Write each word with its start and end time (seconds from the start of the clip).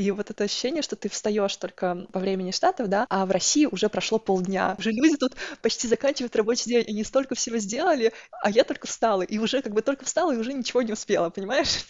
И 0.00 0.10
вот 0.12 0.30
это 0.30 0.44
ощущение, 0.44 0.80
что 0.80 0.96
ты 0.96 1.10
встаешь 1.10 1.54
только 1.56 2.06
по 2.10 2.20
времени 2.20 2.52
штатов, 2.52 2.88
да, 2.88 3.04
а 3.10 3.26
в 3.26 3.30
России 3.30 3.66
уже 3.66 3.90
прошло 3.90 4.18
полдня. 4.18 4.74
Уже 4.78 4.92
люди 4.92 5.16
тут 5.16 5.34
почти 5.60 5.88
заканчивают 5.88 6.34
рабочий 6.36 6.70
день, 6.70 6.86
они 6.88 7.04
столько 7.04 7.34
всего 7.34 7.58
сделали, 7.58 8.14
а 8.42 8.48
я 8.48 8.64
только 8.64 8.86
встала, 8.86 9.20
и 9.20 9.36
уже 9.36 9.60
как 9.60 9.74
бы 9.74 9.82
только 9.82 10.06
встала, 10.06 10.32
и 10.32 10.38
уже 10.38 10.54
ничего 10.54 10.80
не 10.80 10.94
успела, 10.94 11.28
понимаешь? 11.28 11.84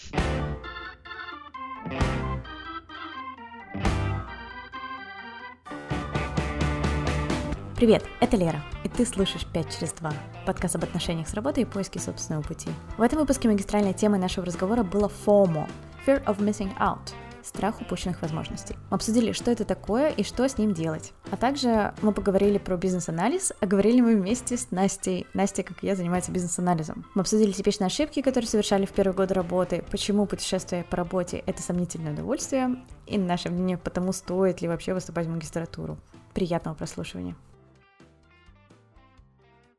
Привет, 7.77 8.03
это 8.21 8.37
Лера, 8.37 8.61
и 8.85 8.89
ты 8.89 9.07
слушаешь 9.07 9.47
«5 9.55 9.79
через 9.79 9.93
2» 9.93 10.13
подкаст 10.47 10.75
об 10.75 10.83
отношениях 10.83 11.29
с 11.29 11.35
работой 11.35 11.63
и 11.63 11.65
поиске 11.65 12.01
собственного 12.01 12.43
пути. 12.43 12.71
В 12.99 13.03
этом 13.03 13.21
выпуске 13.21 13.47
магистральной 13.47 13.95
темой 13.95 14.19
нашего 14.19 14.45
разговора 14.45 14.83
было 14.83 15.09
FOMO– 15.25 15.71
Fear 16.07 16.25
of 16.25 16.39
Missing 16.39 16.77
Out– 16.81 17.13
страх 17.43 17.81
упущенных 17.81 18.23
возможностей. 18.23 18.77
Мы 18.91 18.97
обсудили, 18.97 19.33
что 19.33 19.51
это 19.51 19.65
такое 19.65 20.11
и 20.11 20.23
что 20.23 20.49
с 20.49 20.59
ним 20.59 20.75
делать. 20.75 21.13
А 21.31 21.37
также 21.37 21.95
мы 22.03 22.13
поговорили 22.13 22.59
про 22.59 22.77
бизнес-анализ, 22.77 23.53
а 23.61 23.67
говорили 23.67 24.01
мы 24.01 24.17
вместе 24.17 24.57
с 24.57 24.71
Настей. 24.71 25.27
Настя, 25.35 25.63
как 25.63 25.83
и 25.83 25.87
я, 25.87 25.97
занимается 25.97 26.33
бизнес-анализом. 26.33 27.05
Мы 27.15 27.21
обсудили 27.21 27.53
типичные 27.53 27.87
ошибки, 27.87 28.23
которые 28.23 28.49
совершали 28.49 28.87
в 28.87 28.93
первый 28.93 29.15
год 29.15 29.33
работы, 29.33 29.85
почему 29.91 30.27
путешествие 30.27 30.85
по 30.85 30.97
работе— 30.97 31.43
это 31.47 31.63
сомнительное 31.63 32.13
удовольствие, 32.13 32.77
и 33.07 33.19
наше 33.19 33.51
мнение 33.51 33.79
по 33.79 33.91
тому, 33.91 34.13
стоит 34.13 34.61
ли 34.61 34.69
вообще 34.69 34.95
выступать 34.95 35.27
в 35.27 35.31
магистратуру. 35.31 35.99
Приятного 36.35 36.75
прослушивания. 36.75 37.37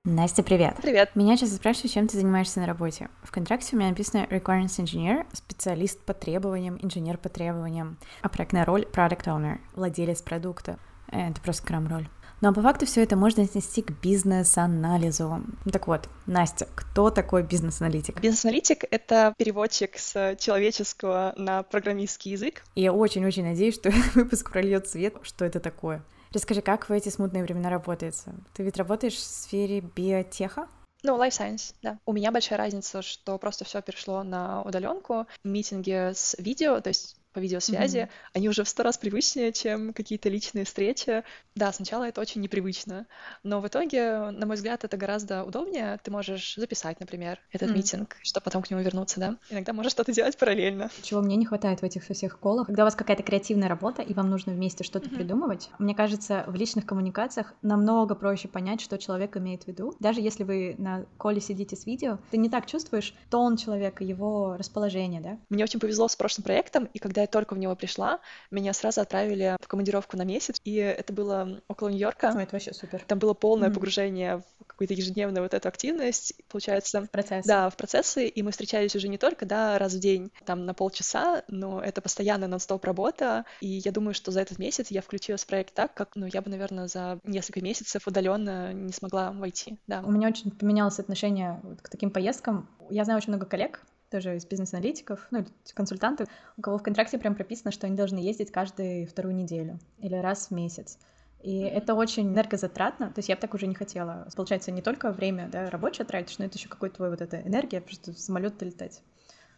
Настя, 0.04 0.42
привет. 0.42 0.78
Привет. 0.82 1.12
Меня 1.16 1.38
часто 1.38 1.58
спрашивают, 1.58 1.92
чем 1.92 2.08
ты 2.08 2.18
занимаешься 2.18 2.60
на 2.60 2.66
работе. 2.66 3.08
В 3.22 3.30
контракте 3.30 3.76
у 3.76 3.80
меня 3.80 3.90
написано 3.90 4.26
Requirements 4.32 4.80
Engineer, 4.80 5.28
специалист 5.32 6.02
по 6.02 6.16
требованиям, 6.16 6.80
инженер 6.82 7.20
по 7.20 7.30
требованиям, 7.30 8.00
а 8.24 8.30
проектная 8.30 8.66
роль 8.66 8.88
Product 8.92 9.26
Owner, 9.26 9.60
владелец 9.76 10.24
продукта. 10.24 10.80
Э, 11.12 11.30
это 11.30 11.40
просто 11.40 11.68
крам-роль. 11.68 12.10
Но 12.42 12.48
ну, 12.48 12.50
а 12.50 12.54
по 12.54 12.64
факту 12.64 12.88
все 12.88 13.04
это 13.04 13.16
можно 13.16 13.44
отнести 13.44 13.84
к 13.84 13.92
бизнес-анализу. 14.02 15.44
Так 15.72 15.86
вот, 15.86 16.10
Настя, 16.26 16.68
кто 16.74 17.12
такой 17.12 17.44
бизнес-аналитик? 17.44 18.20
Бизнес-аналитик— 18.20 18.86
это 18.90 19.36
переводчик 19.38 20.00
с 20.00 20.36
человеческого 20.40 21.36
на 21.38 21.62
программистский 21.62 22.32
язык. 22.32 22.64
И 22.74 22.82
я 22.82 22.92
очень-очень 22.92 23.44
надеюсь, 23.44 23.76
что 23.76 23.92
выпуск 24.16 24.52
прольет 24.52 24.88
свет, 24.88 25.14
что 25.22 25.46
это 25.46 25.60
такое. 25.60 26.02
Расскажи, 26.34 26.62
как 26.62 26.88
в 26.88 26.94
эти 26.94 27.10
смутные 27.10 27.44
времена 27.44 27.70
работается? 27.70 28.34
Ты 28.54 28.64
ведь 28.64 28.78
работаешь 28.78 29.16
в 29.16 29.20
сфере 29.20 29.82
биотеха? 29.82 30.70
Ну, 31.04 31.18
life 31.22 31.32
science, 31.32 31.74
да. 31.82 31.98
У 32.06 32.14
меня 32.14 32.32
большая 32.32 32.58
разница, 32.58 33.02
что 33.02 33.38
просто 33.38 33.66
все 33.66 33.82
перешло 33.82 34.24
на 34.24 34.62
удаленку. 34.62 35.26
Митинги 35.44 36.14
с 36.14 36.36
видео, 36.38 36.80
то 36.80 36.90
есть 36.90 37.18
по 37.34 37.40
видеосвязи, 37.40 37.98
mm-hmm. 37.98 38.10
они 38.34 38.50
уже 38.50 38.64
в 38.64 38.70
сто 38.70 38.84
раз 38.84 38.98
привычнее, 38.98 39.52
чем 39.52 39.94
какие-то 39.94 40.30
личные 40.30 40.66
встречи. 40.66 41.24
Да, 41.56 41.72
сначала 41.72 42.06
это 42.06 42.22
очень 42.22 42.42
непривычно, 42.42 43.08
но 43.44 43.62
в 43.62 43.68
итоге, 43.68 44.32
на 44.32 44.46
мой 44.46 44.56
взгляд, 44.56 44.84
это 44.84 44.98
гораздо 44.98 45.44
удобнее. 45.44 46.00
Ты 46.04 46.12
можешь 46.12 46.56
записать, 46.56 47.00
например, 47.00 47.40
этот 47.52 47.70
mm-hmm. 47.70 47.76
митинг, 47.76 48.18
чтобы 48.22 48.44
потом 48.46 48.62
к 48.62 48.70
нему 48.70 48.82
вернуться, 48.82 49.20
да. 49.20 49.38
Иногда 49.50 49.74
можешь 49.74 49.92
что-то 49.92 50.14
делать 50.14 50.38
параллельно. 50.38 50.90
Чего 51.02 51.22
мне 51.22 51.36
не 51.36 51.46
хватает 51.46 51.82
в 51.82 51.84
этих 51.84 52.04
всех 52.04 52.40
колах, 52.40 52.68
когда 52.68 52.84
у 52.84 52.86
вас 52.86 52.96
какая-то 52.96 53.24
креативная 53.24 53.70
работа, 53.70 54.02
и 54.02 54.14
вам 54.14 54.30
нужно 54.30 54.54
вместе 54.54 54.84
что-то 54.84 55.10
mm-hmm. 55.10 55.16
придумывать. 55.16 55.70
Мне 55.80 55.96
кажется, 55.96 56.44
в 56.48 56.56
личных 56.56 56.86
коммуникациях 56.86 57.54
намного 57.62 58.16
проще 58.16 58.48
понять, 58.48 58.82
что 58.82 58.98
человек 58.98 59.38
имеет 59.38 59.64
в 59.64 59.68
виду. 59.68 59.96
Даже 60.00 60.22
если 60.22 60.44
вы 60.44 60.76
на 60.78 61.06
коле 61.18 61.42
сидите 61.42 61.76
с 61.76 61.86
видео, 61.86 62.20
ты 62.32 62.38
не 62.38 62.50
так 62.50 62.66
чувствуешь 62.66 63.14
тон 63.30 63.58
человека, 63.58 64.04
его 64.04 64.56
расположение, 64.58 65.22
да? 65.22 65.38
Мне 65.50 65.64
очень 65.64 65.80
повезло 65.80 66.08
с 66.08 66.16
прошлым 66.16 66.44
проектом, 66.44 66.86
и 66.94 67.00
когда 67.00 67.21
я 67.22 67.28
только 67.28 67.54
в 67.54 67.58
него 67.58 67.76
пришла, 67.76 68.20
меня 68.50 68.74
сразу 68.74 69.02
отправили 69.02 69.56
в 69.62 69.68
командировку 69.68 70.18
на 70.18 70.24
месяц, 70.24 70.60
и 70.64 70.76
это 70.76 71.14
было 71.14 71.62
около 71.68 71.90
Нью-Йорка. 71.90 72.30
О, 72.30 72.40
это 72.40 72.54
вообще 72.54 72.74
супер. 72.74 73.04
Там 73.08 73.20
было 73.20 73.34
полное 73.34 73.70
mm-hmm. 73.70 73.74
погружение 73.74 74.38
в 74.38 74.66
какую-то 74.68 74.94
ежедневную 74.94 75.44
вот 75.44 75.54
эту 75.54 75.68
активность, 75.68 76.34
получается. 76.50 77.02
В 77.02 77.10
процессы. 77.10 77.48
Да, 77.48 77.70
в 77.70 77.76
процессы, 77.76 78.28
и 78.28 78.42
мы 78.42 78.52
встречались 78.52 78.96
уже 78.96 79.08
не 79.08 79.18
только, 79.18 79.46
да, 79.46 79.78
раз 79.78 79.94
в 79.94 80.00
день, 80.00 80.32
там, 80.46 80.66
на 80.66 80.74
полчаса, 80.74 81.44
но 81.48 81.82
это 81.82 82.02
постоянно 82.02 82.48
нон-стоп 82.48 82.84
работа, 82.86 83.46
и 83.60 83.68
я 83.68 83.92
думаю, 83.92 84.14
что 84.14 84.32
за 84.32 84.42
этот 84.42 84.60
месяц 84.60 84.88
я 84.90 85.02
включилась 85.02 85.44
в 85.44 85.48
проект 85.48 85.74
так, 85.74 85.94
как, 85.94 86.16
ну, 86.16 86.26
я 86.26 86.42
бы, 86.42 86.50
наверное, 86.50 86.88
за 86.88 87.20
несколько 87.24 87.62
месяцев 87.62 88.08
удаленно 88.08 88.74
не 88.74 88.94
смогла 88.94 89.32
войти, 89.32 89.78
да. 89.88 90.02
У 90.02 90.12
меня 90.12 90.28
очень 90.28 90.52
поменялось 90.52 91.00
отношение 91.00 91.62
к 91.82 91.90
таким 91.90 92.12
поездкам. 92.12 92.70
Я 92.90 93.06
знаю 93.06 93.18
очень 93.18 93.30
много 93.30 93.46
коллег, 93.46 93.82
тоже 94.12 94.36
из 94.36 94.46
бизнес-аналитиков, 94.46 95.28
ну, 95.32 95.46
консультантов, 95.74 96.28
у 96.58 96.62
кого 96.62 96.78
в 96.78 96.84
контракте 96.84 97.18
прям 97.18 97.34
прописано, 97.34 97.72
что 97.72 97.88
они 97.88 97.96
должны 97.96 98.20
ездить 98.20 98.52
каждую 98.52 99.08
вторую 99.08 99.34
неделю 99.34 99.80
или 100.00 100.16
раз 100.16 100.48
в 100.48 100.52
месяц. 100.52 101.00
И 101.42 101.64
mm-hmm. 101.64 101.70
это 101.70 101.96
очень 101.96 102.28
энергозатратно, 102.28 103.08
то 103.08 103.20
есть 103.20 103.30
я 103.30 103.36
бы 103.36 103.42
так 103.42 103.54
уже 103.54 103.66
не 103.66 103.74
хотела. 103.74 104.28
Получается, 104.36 104.72
не 104.72 104.82
только 104.82 105.12
время 105.12 105.50
да, 105.52 105.70
рабочее 105.70 106.06
тратишь, 106.06 106.38
но 106.38 106.46
это 106.46 106.58
еще 106.58 106.70
какой-то 106.70 106.98
твой 106.98 107.10
вот 107.10 107.22
эта 107.22 107.42
энергия, 107.42 107.82
просто 107.82 108.14
в 108.14 108.20
самолет 108.20 108.62
летать. 108.62 109.02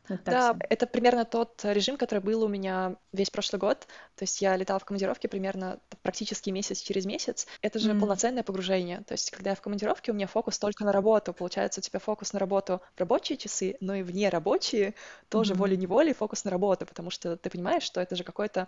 Вот 0.09 0.23
да, 0.25 0.53
себе. 0.53 0.65
это 0.69 0.85
примерно 0.85 1.23
тот 1.23 1.61
режим, 1.63 1.97
который 1.97 2.19
был 2.19 2.43
у 2.43 2.47
меня 2.47 2.95
весь 3.13 3.29
прошлый 3.29 3.59
год. 3.59 3.87
То 4.15 4.23
есть 4.23 4.41
я 4.41 4.55
летала 4.57 4.79
в 4.79 4.85
командировке 4.85 5.27
примерно 5.27 5.79
практически 6.01 6.49
месяц 6.49 6.81
через 6.81 7.05
месяц. 7.05 7.47
Это 7.61 7.79
же 7.79 7.91
mm. 7.91 7.99
полноценное 7.99 8.43
погружение. 8.43 9.03
То 9.07 9.13
есть 9.13 9.31
когда 9.31 9.51
я 9.51 9.55
в 9.55 9.61
командировке, 9.61 10.11
у 10.11 10.15
меня 10.15 10.27
фокус 10.27 10.59
только 10.59 10.83
на 10.83 10.91
работу. 10.91 11.33
Получается, 11.33 11.79
у 11.79 11.83
тебя 11.83 11.99
фокус 11.99 12.33
на 12.33 12.39
работу 12.39 12.81
в 12.95 12.99
рабочие 12.99 13.37
часы, 13.37 13.77
но 13.79 13.95
и 13.95 14.03
вне 14.03 14.29
рабочие 14.29 14.93
тоже 15.29 15.53
mm. 15.53 15.57
волей-неволей 15.57 16.13
фокус 16.13 16.43
на 16.43 16.51
работу, 16.51 16.85
потому 16.85 17.09
что 17.09 17.37
ты 17.37 17.49
понимаешь, 17.49 17.83
что 17.83 18.01
это 18.01 18.15
же 18.15 18.23
какое-то 18.23 18.67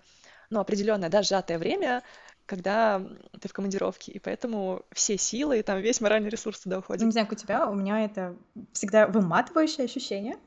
ну, 0.49 0.59
определенное, 0.59 1.09
да, 1.09 1.21
сжатое 1.21 1.57
время, 1.57 2.03
когда 2.45 3.01
ты 3.41 3.47
в 3.47 3.53
командировке, 3.53 4.11
и 4.11 4.19
поэтому 4.19 4.83
все 4.91 5.17
силы, 5.17 5.63
там 5.63 5.79
весь 5.79 5.99
моральный 6.01 6.29
ресурс 6.29 6.59
туда 6.59 6.79
уходит. 6.79 7.03
Не 7.03 7.11
знаю, 7.11 7.27
как 7.27 7.37
у 7.37 7.41
тебя, 7.41 7.67
у 7.67 7.73
меня 7.73 8.05
это 8.05 8.35
всегда 8.71 9.07
выматывающее 9.07 9.85
ощущение, 9.85 10.37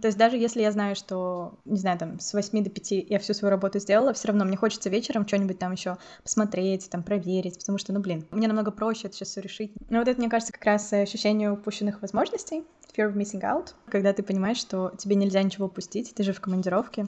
То 0.00 0.06
есть 0.06 0.18
даже 0.18 0.36
если 0.36 0.62
я 0.62 0.72
знаю, 0.72 0.96
что, 0.96 1.58
не 1.64 1.78
знаю, 1.78 1.98
там, 1.98 2.20
с 2.20 2.32
8 2.32 2.64
до 2.64 2.70
5 2.70 2.90
я 3.08 3.18
всю 3.18 3.34
свою 3.34 3.50
работу 3.50 3.78
сделала, 3.78 4.12
все 4.12 4.28
равно 4.28 4.44
мне 4.44 4.56
хочется 4.56 4.90
вечером 4.90 5.26
что-нибудь 5.26 5.58
там 5.58 5.72
еще 5.72 5.98
посмотреть, 6.22 6.90
там, 6.90 7.02
проверить, 7.02 7.58
потому 7.58 7.78
что, 7.78 7.92
ну, 7.92 8.00
блин, 8.00 8.26
мне 8.30 8.48
намного 8.48 8.70
проще 8.70 9.08
это 9.08 9.16
сейчас 9.16 9.28
все 9.28 9.40
решить. 9.40 9.72
Но 9.88 9.98
вот 9.98 10.08
это, 10.08 10.18
мне 10.18 10.30
кажется, 10.30 10.52
как 10.52 10.64
раз 10.64 10.92
ощущение 10.92 11.50
упущенных 11.50 12.02
возможностей, 12.02 12.64
fear 12.96 13.10
of 13.10 13.14
missing 13.14 13.40
out, 13.40 13.74
когда 13.88 14.12
ты 14.12 14.22
понимаешь, 14.22 14.58
что 14.58 14.92
тебе 14.98 15.16
нельзя 15.16 15.42
ничего 15.42 15.66
упустить, 15.66 16.14
ты 16.14 16.22
же 16.22 16.32
в 16.32 16.40
командировке. 16.40 17.06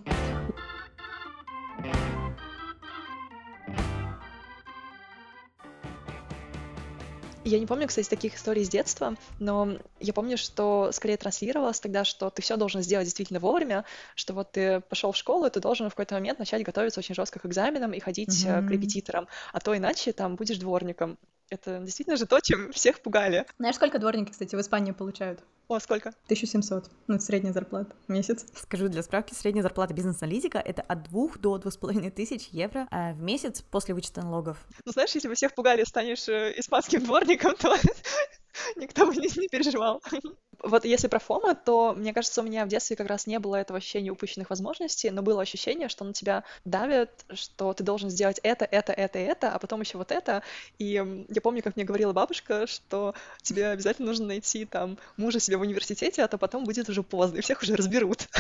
Я 7.45 7.59
не 7.59 7.67
помню, 7.67 7.87
кстати, 7.87 8.09
таких 8.09 8.37
историй 8.37 8.65
с 8.65 8.71
детства, 8.71 9.17
но 9.39 9.77
я 10.01 10.13
помню, 10.15 10.39
что 10.39 10.91
скорее 10.93 11.19
транслировалось 11.19 11.79
тогда, 11.79 12.05
что 12.05 12.31
ты 12.31 12.41
все 12.41 12.57
должен 12.57 12.83
сделать 12.83 13.05
действительно 13.05 13.39
вовремя, 13.39 13.85
что 14.15 14.33
вот 14.33 14.53
ты 14.53 14.81
пошел 14.81 15.13
в 15.13 15.17
школу, 15.17 15.47
и 15.47 15.51
ты 15.51 15.61
должен 15.61 15.89
в 15.89 15.91
какой-то 15.91 16.15
момент 16.15 16.39
начать 16.39 16.63
готовиться 16.65 17.01
очень 17.01 17.15
жестко 17.15 17.39
к 17.39 17.47
экзаменам 17.47 17.93
и 17.93 18.01
ходить 18.01 18.47
mm-hmm. 18.47 18.67
к 18.67 18.71
репетиторам, 18.71 19.29
а 19.53 19.61
то 19.61 19.77
иначе 19.77 20.13
там 20.13 20.37
будешь 20.37 20.57
дворником. 20.57 21.19
Это 21.51 21.81
действительно 21.81 22.17
же 22.17 22.27
то, 22.27 22.41
чем 22.41 22.73
всех 22.73 23.01
пугали. 23.01 23.45
Знаешь, 23.59 23.77
сколько 23.77 23.99
дворники, 23.99 24.33
кстати, 24.33 24.57
в 24.57 24.61
Испании 24.61 24.93
получают? 24.93 25.41
О, 25.69 25.79
сколько? 25.81 26.11
1700. 26.25 26.91
Ну, 27.07 27.15
это 27.15 27.25
средняя 27.25 27.53
зарплата 27.53 27.97
в 28.07 28.13
месяц. 28.13 28.47
Скажу 28.55 28.89
для 28.89 29.03
справки, 29.03 29.33
средняя 29.33 29.63
зарплата 29.63 29.95
бизнес-аналитика— 29.95 30.59
это 30.65 30.83
от 30.83 31.05
2 31.05 31.29
до 31.39 31.57
2,5 31.57 32.11
тысяч 32.11 32.49
евро 32.49 32.87
а 32.91 33.13
в 33.13 33.23
месяц 33.23 33.63
после 33.63 33.95
вычета 33.95 34.23
налогов. 34.23 34.59
Ну, 34.85 34.93
знаешь, 34.93 35.15
если 35.15 35.29
бы 35.29 35.35
всех 35.35 35.55
пугали, 35.55 35.85
станешь 35.85 36.29
э, 36.29 36.53
испанским 36.59 37.05
дворником, 37.05 37.57
то 37.57 37.75
никто 38.77 39.07
бы 39.07 39.17
не, 39.17 39.29
не 39.41 39.49
переживал. 39.49 40.03
Вот 40.63 40.85
если 40.85 41.09
про 41.09 41.19
фома, 41.19 41.55
то, 41.55 41.95
мне 41.97 42.13
кажется, 42.13 42.41
у 42.41 42.45
меня 42.45 42.65
в 42.65 42.69
детстве 42.69 42.97
как 42.97 43.09
раз 43.09 43.27
не 43.27 43.39
было 43.39 43.57
этого 43.57 43.79
ощущения 43.79 44.11
упущенных 44.11 44.51
возможностей, 44.51 45.11
но 45.11 45.23
было 45.23 45.43
ощущение, 45.43 45.89
что 45.89 46.05
на 46.05 46.13
тебя 46.13 46.45
давят, 46.65 47.25
что 47.33 47.73
ты 47.73 47.85
должен 47.85 48.11
сделать 48.11 48.41
это, 48.43 48.65
это, 48.65 48.93
это, 48.93 49.19
это, 49.19 49.53
а 49.53 49.59
потом 49.59 49.81
еще 49.81 49.99
вот 49.99 50.13
это. 50.13 50.43
И 50.79 51.27
я 51.29 51.41
помню, 51.41 51.63
как 51.63 51.77
мне 51.77 51.85
говорила 51.85 52.13
бабушка, 52.13 52.67
что 52.67 53.15
тебе 53.43 53.69
обязательно 53.69 54.09
нужно 54.09 54.27
найти 54.27 54.65
там 54.65 54.99
мужа 55.17 55.41
себе 55.41 55.57
в 55.57 55.63
университете, 55.63 56.23
а 56.23 56.29
то 56.29 56.39
потом 56.39 56.65
будет 56.65 56.89
уже 56.89 57.03
поздно, 57.03 57.39
и 57.39 57.41
всех 57.41 57.63
уже 57.63 57.77
разберут. 57.77 58.29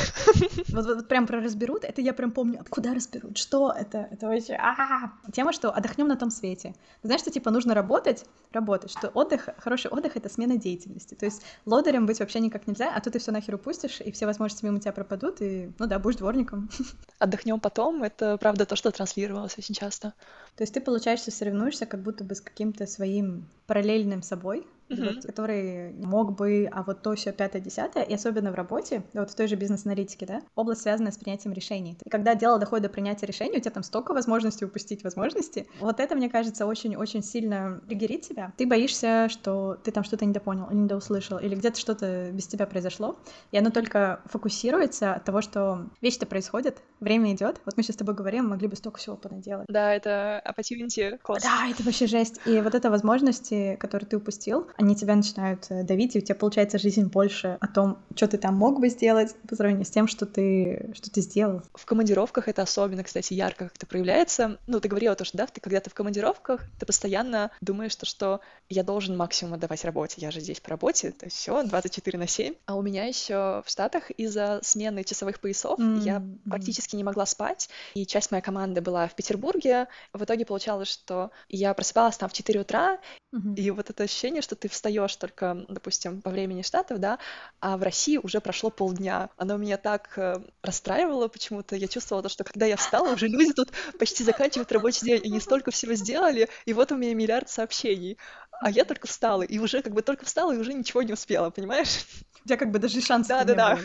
Вот, 0.69 0.87
вот, 0.87 1.09
прям 1.09 1.27
про 1.27 1.41
разберут, 1.41 1.85
это 1.85 2.00
я 2.00 2.12
прям 2.12 2.33
помню. 2.33 2.65
Куда 2.69 2.94
разберут? 2.94 3.37
Что 3.39 3.73
это? 3.73 4.09
Это 4.11 4.27
вообще... 4.27 4.55
А-а-а. 4.55 5.12
Тема, 5.31 5.53
что 5.53 5.71
отдохнем 5.71 6.09
на 6.09 6.17
том 6.17 6.31
свете. 6.31 6.75
Знаешь, 7.03 7.21
что 7.21 7.31
типа 7.31 7.50
нужно 7.50 7.75
работать, 7.75 8.25
работать, 8.53 8.91
что 8.91 9.09
отдых, 9.09 9.49
хороший 9.59 9.91
отдых— 9.91 10.12
это 10.17 10.29
смена 10.29 10.56
деятельности. 10.56 11.15
То 11.15 11.27
есть 11.27 11.43
лодырем 11.67 12.04
быть 12.06 12.21
вообще 12.21 12.41
никак 12.41 12.67
нельзя, 12.67 12.95
а 12.95 13.01
то 13.01 13.11
ты 13.11 13.19
все 13.19 13.33
нахер 13.33 13.55
упустишь, 13.55 14.01
и 14.01 14.12
все 14.12 14.27
возможности 14.27 14.65
мимо 14.65 14.81
тебя 14.81 14.93
пропадут, 14.93 15.41
и, 15.41 15.73
ну 15.79 15.87
да, 15.87 15.99
будешь 15.99 16.19
дворником. 16.19 16.71
Отдохнем 17.19 17.61
потом, 17.61 18.03
это 18.03 18.37
правда 18.39 18.67
то, 18.67 18.77
что 18.77 18.91
транслировалось 18.91 19.59
очень 19.59 19.75
часто. 19.75 20.15
То 20.56 20.62
есть 20.62 20.75
ты, 20.75 20.81
получаешься, 20.81 21.31
соревнуешься 21.31 21.87
как 21.87 22.03
будто 22.03 22.25
бы 22.25 22.35
с 22.35 22.41
каким-то 22.41 22.87
своим 22.87 23.49
параллельным 23.67 24.23
собой, 24.23 24.67
вот, 24.89 25.25
который 25.25 25.93
мог 25.93 26.37
бы, 26.37 26.69
а 26.71 26.83
вот 26.83 27.03
то 27.03 27.15
все 27.15 27.33
пятое, 27.33 27.61
десятое, 27.61 28.03
и 28.03 28.15
особенно 28.15 28.51
в 28.53 28.55
работе, 28.55 29.03
вот 29.15 29.31
в 29.31 29.35
той 29.35 29.47
же 29.49 29.57
бизнес-аналитике, 29.57 30.27
да, 30.27 30.43
область 30.55 30.83
связанная 30.83 31.13
с 31.13 31.19
принятием 31.19 31.53
решений. 31.53 31.97
И 32.05 32.11
когда 32.11 32.35
дело 32.35 32.59
доходит 32.59 32.85
до 32.85 32.89
принятия 32.89 33.27
решений, 33.27 33.59
у 33.59 33.61
тебя 33.61 33.71
там 33.71 33.83
столько 33.83 34.13
возможностей 34.13 34.65
упустить 34.65 35.05
возможности. 35.05 35.67
Вот 35.81 36.01
это, 36.01 36.15
мне 36.15 36.29
кажется, 36.29 36.67
очень-очень 36.67 37.23
сильно 37.23 37.81
триггерит 37.87 38.23
тебя. 38.23 38.53
Ты 38.57 38.67
боишься, 38.67 39.29
что 39.29 39.77
ты 39.83 39.91
там 39.91 40.05
что-то 40.05 40.25
недопонял, 40.25 40.71
или 40.71 40.79
недоуслышал, 40.79 41.39
или 41.39 41.55
где-то 41.55 41.79
что-то 41.79 42.31
без 42.33 42.47
тебя 42.47 42.67
произошло, 42.67 43.19
и 43.53 43.59
оно 43.59 43.71
только 43.71 44.21
фокусируется 44.27 45.15
от 45.15 45.25
того, 45.25 45.41
что 45.41 45.91
вещи-то 46.01 46.27
происходят, 46.27 46.83
время 47.01 47.33
идет. 47.35 47.61
Вот 47.65 47.77
мы 47.77 47.83
сейчас 47.83 47.97
с 47.97 47.99
тобой 47.99 48.15
говорим, 48.15 48.49
могли 48.49 48.69
бы 48.69 48.77
столько 48.77 48.99
всего 48.99 49.17
понаделать. 49.17 49.67
Да, 49.69 49.95
это 49.95 50.43
opportunity 50.47 51.19
cost. 51.23 51.41
Да, 51.43 51.69
это 51.71 51.83
вообще 51.83 52.07
жесть. 52.07 52.41
И 52.47 52.61
вот 52.61 52.75
это 52.75 52.91
возможности, 52.91 53.77
которые 53.81 54.09
ты 54.09 54.17
упустил, 54.17 54.67
они 54.76 54.97
тебя 54.97 55.15
начинают 55.17 55.67
э, 55.71 55.82
давить, 55.82 56.17
и 56.17 56.19
у 56.19 56.23
тебя 56.23 56.35
получается 56.35 56.79
жизнь 56.79 57.05
больше 57.05 57.59
о 57.61 57.69
том, 57.69 57.99
что 58.15 58.29
ты 58.29 58.38
там 58.38 58.55
мог 58.56 58.81
бы 58.81 58.88
сделать 58.88 59.35
по 59.49 59.56
сравнению 59.56 59.87
с 59.87 59.91
тем, 59.91 60.09
что 60.09 60.26
ты, 60.26 60.91
что 60.94 61.11
ты 61.11 61.21
сделал. 61.21 61.62
В 61.75 61.85
командировках 61.85 62.49
это 62.49 62.62
особенно, 62.62 63.05
кстати, 63.05 63.35
ярко 63.35 63.65
как-то 63.69 63.87
проявляется. 63.87 64.59
Ну, 64.67 64.81
ты 64.81 64.88
говорила 64.88 65.15
то, 65.15 65.25
что, 65.25 65.38
да, 65.38 65.47
ты 65.47 65.61
когда 65.61 65.81
ты 65.81 65.91
в 65.91 65.94
командировках, 65.94 66.62
ты 66.79 66.87
постоянно 66.87 67.50
думаешь, 67.61 67.94
то, 67.94 68.06
что 68.06 68.41
я 68.69 68.82
должен 68.82 69.17
максимум 69.17 69.55
отдавать 69.55 69.85
работе, 69.85 70.21
я 70.21 70.31
же 70.31 70.41
здесь 70.41 70.61
по 70.61 70.71
работе, 70.71 71.12
то 71.12 71.27
есть 71.27 71.37
все, 71.37 71.62
24 71.62 72.19
на 72.19 72.27
7. 72.27 72.55
А 72.67 72.75
у 72.77 72.82
меня 72.82 73.05
еще 73.05 73.62
в 73.65 73.70
Штатах 73.70 74.11
из-за 74.11 74.61
смены 74.62 75.05
часовых 75.05 75.41
поясов 75.41 75.79
mm-hmm. 75.79 76.00
я 76.00 76.23
практически 76.49 76.97
не 76.97 77.05
могла 77.05 77.27
спать, 77.27 77.69
и 77.94 78.06
часть 78.06 78.31
моей 78.31 78.43
команды 78.43 78.81
была 78.81 79.06
в 79.09 79.15
Петербурге. 79.15 79.88
В 80.12 80.25
итоге 80.25 80.44
получалось, 80.44 80.88
что 80.88 81.31
я 81.49 81.75
просыпалась 81.75 82.17
там 82.17 82.29
в 82.29 82.32
4 82.32 82.61
утра, 82.61 82.99
mm-hmm. 83.35 83.55
и 83.56 83.70
вот 83.70 83.91
это 83.91 84.05
ощущение, 84.05 84.43
что 84.43 84.56
ты 84.65 84.71
встаешь 84.71 85.15
только, 85.17 85.67
допустим, 85.69 86.23
по 86.23 86.31
времени 86.31 86.63
Штатов, 86.63 86.99
да, 86.99 87.19
а 87.61 87.77
в 87.77 87.83
России 87.83 88.17
уже 88.17 88.41
прошло 88.41 88.71
полдня. 88.71 89.29
Оно 89.37 89.59
меня 89.59 89.77
так 89.77 90.17
э, 90.17 90.37
расстраивало 90.63 91.29
почему-то. 91.29 91.77
Я 91.77 91.87
чувствовала 91.87 92.23
то, 92.23 92.31
что 92.31 92.45
когда 92.45 92.65
я 92.65 92.79
встала, 92.79 93.13
уже 93.13 93.29
люди 93.29 93.53
тут 93.53 93.73
почти 93.99 94.25
заканчивают 94.25 94.73
рабочий 94.73 95.05
день, 95.05 95.21
они 95.23 95.39
столько 95.39 95.71
всего 95.71 95.93
сделали, 95.93 96.49
и 96.65 96.73
вот 96.73 96.93
у 96.93 96.97
меня 96.97 97.13
миллиард 97.15 97.51
сообщений. 97.51 98.17
А 98.61 98.71
я 98.71 98.85
только 98.85 99.06
встала, 99.06 99.43
и 99.43 99.59
уже 99.59 99.83
как 99.83 99.93
бы 99.93 100.03
только 100.03 100.25
встала, 100.25 100.53
и 100.53 100.59
уже 100.59 100.73
ничего 100.73 101.03
не 101.03 101.12
успела, 101.12 101.51
понимаешь? 101.51 102.06
У 102.45 102.49
тебя 102.49 102.56
как 102.56 102.71
бы 102.71 102.79
даже 102.79 103.01
шанс 103.01 103.27
Да, 103.27 103.45
да, 103.45 103.55
да. 103.55 103.79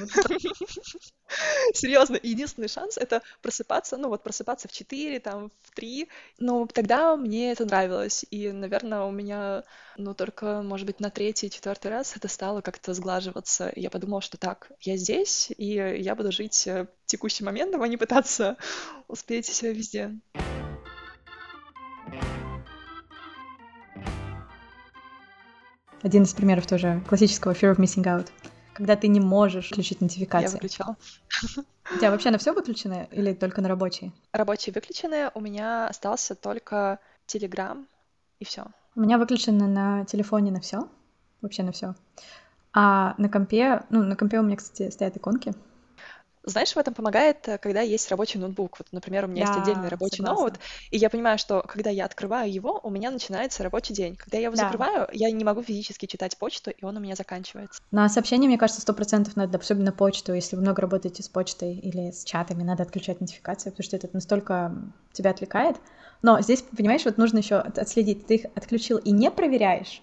Серьезно, 1.74 2.19
единственный 2.21 2.68
шанс 2.68 2.98
это 2.98 3.21
просыпаться, 3.42 3.98
ну 3.98 4.10
вот 4.10 4.24
просыпаться 4.24 4.68
в 4.68 4.71
4, 4.71 5.19
там, 5.19 5.51
в 5.62 5.75
3. 5.75 6.10
Но 6.39 6.66
тогда 6.68 7.16
мне 7.16 7.51
это 7.51 7.66
нравилось. 7.66 8.25
И, 8.31 8.51
наверное, 8.51 9.04
у 9.04 9.12
меня, 9.12 9.63
ну, 9.98 10.13
только, 10.13 10.62
может 10.62 10.88
быть, 10.88 11.00
на 11.00 11.10
третий, 11.10 11.50
четвертый 11.50 11.92
раз 11.92 12.16
это 12.16 12.27
стало 12.27 12.62
как-то 12.62 12.94
сглаживаться. 12.94 13.71
Я 13.75 13.89
подумала, 13.89 14.21
что 14.21 14.38
так, 14.38 14.71
я 14.81 14.98
здесь, 14.98 15.51
и 15.56 15.74
я 15.74 16.16
буду 16.16 16.31
жить 16.31 16.68
э, 16.68 16.88
текущим 17.06 17.45
моментом, 17.45 17.81
а 17.81 17.88
не 17.88 17.98
пытаться 17.98 18.57
успеть 19.07 19.62
везде. 19.62 20.19
Один 26.01 26.24
из 26.24 26.34
примеров 26.34 26.66
тоже 26.68 27.04
классического 27.07 27.51
fear 27.51 27.75
of 27.75 27.78
missing 27.78 28.04
out. 28.04 28.30
Когда 28.74 28.96
ты 28.96 29.07
не 29.07 29.19
можешь 29.19 29.68
включить 29.68 30.00
нотификации. 30.00 30.48
Я 30.48 30.54
выключала. 30.54 30.96
У 31.94 31.98
тебя 31.98 32.12
вообще 32.12 32.31
на 32.31 32.38
все 32.38 32.54
выключены 32.54 33.10
или 33.12 33.34
только 33.34 33.62
на 33.62 33.68
рабочие? 33.68 34.13
Рабочие 34.31 34.74
выключены. 34.74 35.31
У 35.34 35.42
меня 35.42 35.88
остался 35.88 36.36
только 36.36 37.00
Telegram 37.28 37.86
и 38.40 38.46
все. 38.46 38.68
У 38.96 39.01
меня 39.01 39.18
выключено 39.18 39.68
на 39.68 40.06
телефоне 40.06 40.51
на 40.51 40.62
все. 40.62 40.88
Вообще 41.42 41.63
на 41.63 41.72
все. 41.72 41.96
А 42.74 43.16
на 43.18 43.28
компе, 43.28 43.84
ну, 43.90 44.04
на 44.04 44.16
компе 44.16 44.40
у 44.40 44.44
меня, 44.44 44.56
кстати, 44.56 44.90
стоят 44.92 45.18
иконки. 45.18 45.54
Знаешь, 46.44 46.74
в 46.74 46.77
этом 46.77 46.94
помогает, 46.94 47.47
э, 47.47 47.57
когда 47.57 47.81
есть 47.81 48.09
рабочий 48.09 48.39
ноутбук. 48.39 48.80
Вот, 48.80 48.88
например, 48.91 49.25
у 49.25 49.27
меня 49.27 49.45
да, 49.45 49.53
есть 49.53 49.62
отдельный 49.62 49.89
рабочий 49.89 50.18
согласна. 50.18 50.41
ноут, 50.41 50.53
и 50.89 50.97
я 50.97 51.09
понимаю, 51.09 51.38
что 51.38 51.62
когда 51.68 51.89
я 51.89 52.06
открываю 52.06 52.51
его, 52.51 52.80
у 52.83 52.89
меня 52.89 53.12
начинается 53.12 53.63
рабочий 53.63 53.94
день. 53.94 54.15
Когда 54.15 54.38
я 54.38 54.45
его 54.45 54.56
да. 54.56 54.63
закрываю, 54.63 55.07
я 55.12 55.30
не 55.31 55.44
могу 55.44 55.62
физически 55.63 56.06
читать 56.06 56.38
почту, 56.38 56.71
и 56.71 56.86
он 56.86 56.97
у 56.97 57.00
меня 57.00 57.15
заканчивается. 57.15 57.81
На 57.91 58.07
сообщения, 58.09 58.47
мне 58.47 58.57
кажется, 58.57 58.81
сто 58.81 58.94
процентов 58.94 59.36
надо, 59.36 59.57
особенно 59.57 59.91
почту, 59.91 60.33
если 60.33 60.56
вы 60.56 60.62
много 60.62 60.81
работаете 60.81 61.24
с 61.24 61.30
почтой 61.30 61.75
или 61.75 62.12
с 62.12 62.24
чатами, 62.24 62.63
надо 62.63 62.83
отключать 62.83 63.19
нотификации, 63.19 63.69
потому 63.69 63.83
что 63.83 63.95
это 63.95 64.09
настолько 64.13 64.74
тебя 65.12 65.31
отвлекает. 65.31 65.77
Но 66.21 66.42
здесь, 66.42 66.62
понимаешь, 66.62 67.06
вот 67.06 67.18
нужно 67.18 67.38
еще 67.38 67.56
отследить, 67.56 68.27
ты 68.27 68.35
их 68.35 68.45
отключил 68.56 68.97
и 68.97 69.12
не 69.12 69.31
проверяешь, 69.31 70.01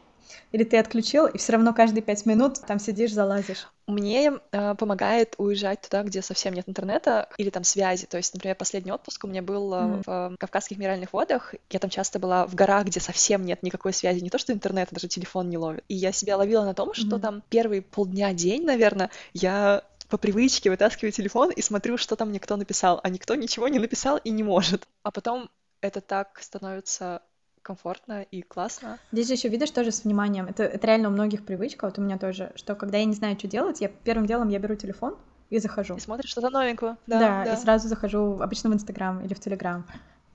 или 0.53 0.65
ты 0.65 0.79
отключил, 0.79 1.27
и 1.27 1.39
все 1.39 1.53
равно 1.53 1.73
каждые 1.73 2.03
пять 2.03 2.27
минут 2.27 2.61
там 2.67 2.79
сидишь, 2.79 3.13
залазишь? 3.13 3.69
Мне 3.87 4.33
э, 4.53 4.75
помогает 4.75 5.35
уезжать 5.39 5.83
туда, 5.83 6.03
где 6.03 6.23
совсем 6.23 6.55
нет 6.55 6.69
интернета 6.69 7.29
или 7.37 7.51
там 7.51 7.63
связи. 7.65 8.07
То 8.07 8.17
есть, 8.17 8.35
например, 8.35 8.57
последний 8.57 8.93
отпуск 8.93 9.25
у 9.25 9.29
меня 9.29 9.43
был 9.43 9.73
mm. 9.73 10.03
в 10.05 10.33
э, 10.33 10.37
Кавказских 10.39 10.79
минеральных 10.79 11.13
водах. 11.13 11.55
Я 11.71 11.79
там 11.79 11.91
часто 11.91 12.19
была 12.19 12.47
в 12.47 12.55
горах, 12.55 12.87
где 12.87 13.01
совсем 13.01 13.45
нет 13.45 13.63
никакой 13.63 13.93
связи. 13.93 14.21
Не 14.21 14.31
то, 14.31 14.39
что 14.39 14.53
интернет, 14.53 14.89
даже 14.91 15.09
телефон 15.09 15.49
не 15.49 15.59
ловит. 15.59 15.85
И 15.89 15.95
я 15.95 16.13
себя 16.13 16.37
ловила 16.37 16.65
на 16.65 16.75
том, 16.75 16.95
что 16.95 17.17
mm. 17.17 17.21
там 17.21 17.43
первые 17.49 17.83
полдня, 17.83 18.33
день, 18.33 18.65
наверное, 18.65 19.11
я 19.35 19.83
по 20.09 20.19
привычке 20.19 20.71
вытаскиваю 20.71 21.13
телефон 21.13 21.51
и 21.51 21.63
смотрю, 21.63 21.97
что 21.97 22.17
там 22.17 22.31
мне 22.31 22.41
кто 22.41 22.57
написал, 22.57 23.01
а 23.03 23.09
никто 23.09 23.35
ничего 23.35 23.69
не 23.69 23.79
написал 23.79 24.19
и 24.19 24.31
не 24.31 24.43
может. 24.43 24.87
А 25.03 25.11
потом 25.11 25.51
это 25.81 26.01
так 26.01 26.41
становится 26.41 27.23
комфортно 27.67 28.23
и 28.23 28.43
классно. 28.43 28.99
Здесь 29.11 29.27
же 29.27 29.33
еще 29.35 29.49
видишь 29.49 29.73
тоже 29.73 29.91
с 29.91 30.05
вниманием. 30.05 30.47
Это, 30.47 30.63
это 30.63 30.87
реально 30.87 31.09
у 31.09 31.11
многих 31.11 31.45
привычка, 31.45 31.87
вот 31.87 31.99
у 31.99 32.03
меня 32.03 32.17
тоже, 32.17 32.53
что 32.55 32.77
когда 32.77 32.99
я 32.99 33.05
не 33.05 33.15
знаю, 33.15 33.37
что 33.37 33.49
делать, 33.49 33.81
я 33.81 33.89
первым 33.89 34.27
делом 34.27 34.49
я 34.49 34.61
беру 34.61 34.77
телефон 34.77 35.17
и 35.51 35.59
захожу. 35.59 35.97
И 35.97 36.01
смотришь 36.01 36.31
что-то 36.31 36.51
новенькое. 36.51 36.97
Да, 37.09 37.19
да, 37.19 37.45
да, 37.45 37.53
и 37.53 37.57
сразу 37.57 37.89
захожу 37.89 38.41
обычно 38.41 38.71
в 38.71 38.75
Инстаграм 38.75 39.21
или 39.21 39.35
в 39.35 39.41
Телеграм. 39.41 39.85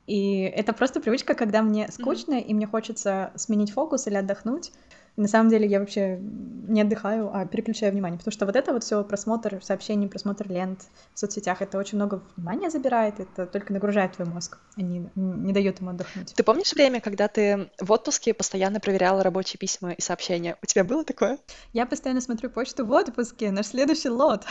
И 0.08 0.42
это 0.42 0.74
просто 0.74 1.00
привычка, 1.00 1.34
когда 1.34 1.62
мне 1.62 1.90
скучно, 1.90 2.34
mm-hmm. 2.34 2.42
и 2.42 2.54
мне 2.54 2.68
хочется 2.68 3.32
сменить 3.36 3.72
фокус 3.72 4.08
или 4.08 4.16
отдохнуть 4.16 4.74
на 5.18 5.28
самом 5.28 5.50
деле 5.50 5.68
я 5.68 5.80
вообще 5.80 6.20
не 6.20 6.82
отдыхаю, 6.82 7.30
а 7.34 7.46
переключаю 7.46 7.92
внимание, 7.92 8.18
потому 8.18 8.32
что 8.32 8.46
вот 8.46 8.56
это 8.56 8.72
вот 8.72 8.84
все 8.84 9.04
просмотр 9.04 9.60
сообщений, 9.62 10.08
просмотр 10.08 10.50
лент 10.50 10.82
в 11.14 11.20
соцсетях, 11.20 11.62
это 11.62 11.78
очень 11.78 11.98
много 11.98 12.22
внимания 12.38 12.70
забирает, 12.70 13.20
это 13.20 13.46
только 13.46 13.74
нагружает 13.74 14.14
твой 14.14 14.28
мозг, 14.28 14.58
а 14.78 14.82
не, 14.82 15.10
не 15.16 15.54
дает 15.54 15.80
ему 15.82 15.92
отдохнуть. 15.92 16.34
Ты 16.34 16.44
помнишь 16.44 16.74
время, 16.74 17.02
когда 17.02 17.28
ты 17.28 17.70
в 17.80 17.92
отпуске 17.92 18.34
постоянно 18.34 18.80
проверяла 18.80 19.24
рабочие 19.24 19.58
письма 19.58 19.92
и 19.92 20.02
сообщения? 20.02 20.58
У 20.64 20.66
тебя 20.66 20.84
было 20.84 21.04
такое? 21.04 21.40
Я 21.74 21.86
постоянно 21.86 22.22
смотрю 22.22 22.50
почту 22.50 22.86
в 22.86 22.92
отпуске, 22.92 23.52
наш 23.52 23.68
следующий 23.68 24.10
лот. 24.10 24.46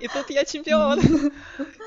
И 0.00 0.06
тут 0.06 0.30
я 0.30 0.44
чемпион. 0.44 1.00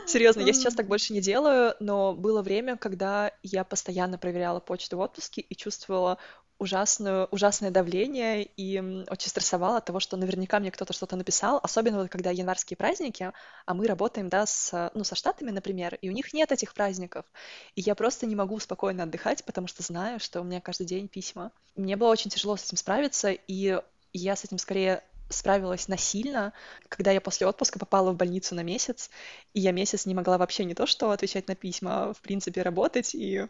Серьезно, 0.05 0.41
я 0.41 0.53
сейчас 0.53 0.75
так 0.75 0.87
больше 0.87 1.13
не 1.13 1.21
делаю, 1.21 1.75
но 1.79 2.13
было 2.13 2.41
время, 2.41 2.75
когда 2.75 3.31
я 3.41 3.63
постоянно 3.63 4.17
проверяла 4.17 4.59
почту 4.59 4.97
в 4.97 4.99
отпуске 4.99 5.41
и 5.41 5.55
чувствовала 5.55 6.17
ужасную, 6.61 7.27
ужасное 7.31 7.71
давление 7.71 8.43
и 8.43 8.79
очень 9.09 9.29
стрессовала 9.29 9.77
от 9.77 9.85
того, 9.85 9.99
что 9.99 10.15
наверняка 10.15 10.59
мне 10.59 10.69
кто-то 10.69 10.93
что-то 10.93 11.15
написал, 11.15 11.59
особенно 11.63 11.97
вот 11.99 12.09
когда 12.11 12.29
январские 12.29 12.77
праздники, 12.77 13.31
а 13.65 13.73
мы 13.73 13.87
работаем, 13.87 14.29
да, 14.29 14.45
с, 14.45 14.91
ну, 14.93 15.03
со 15.03 15.15
штатами, 15.15 15.49
например, 15.49 15.97
и 16.01 16.09
у 16.09 16.13
них 16.13 16.33
нет 16.33 16.51
этих 16.51 16.75
праздников, 16.75 17.25
и 17.75 17.81
я 17.81 17.95
просто 17.95 18.27
не 18.27 18.35
могу 18.35 18.59
спокойно 18.59 19.03
отдыхать, 19.03 19.43
потому 19.43 19.67
что 19.67 19.81
знаю, 19.81 20.19
что 20.19 20.39
у 20.39 20.43
меня 20.43 20.61
каждый 20.61 20.85
день 20.85 21.07
письма. 21.07 21.51
Мне 21.75 21.97
было 21.97 22.09
очень 22.09 22.29
тяжело 22.29 22.55
с 22.55 22.65
этим 22.65 22.77
справиться, 22.77 23.31
и 23.31 23.81
я 24.13 24.35
с 24.35 24.45
этим 24.45 24.59
скорее 24.59 25.03
справилась 25.29 25.87
насильно, 25.87 26.53
когда 26.89 27.09
я 27.11 27.21
после 27.21 27.47
отпуска 27.47 27.79
попала 27.79 28.11
в 28.11 28.17
больницу 28.17 28.53
на 28.53 28.61
месяц, 28.61 29.09
и 29.53 29.61
я 29.61 29.71
месяц 29.71 30.05
не 30.05 30.13
могла 30.13 30.37
вообще 30.37 30.63
не 30.63 30.75
то 30.75 30.85
что 30.85 31.09
отвечать 31.09 31.47
на 31.47 31.55
письма, 31.55 32.03
а 32.03 32.13
в 32.13 32.21
принципе 32.21 32.61
работать, 32.61 33.15
и 33.15 33.47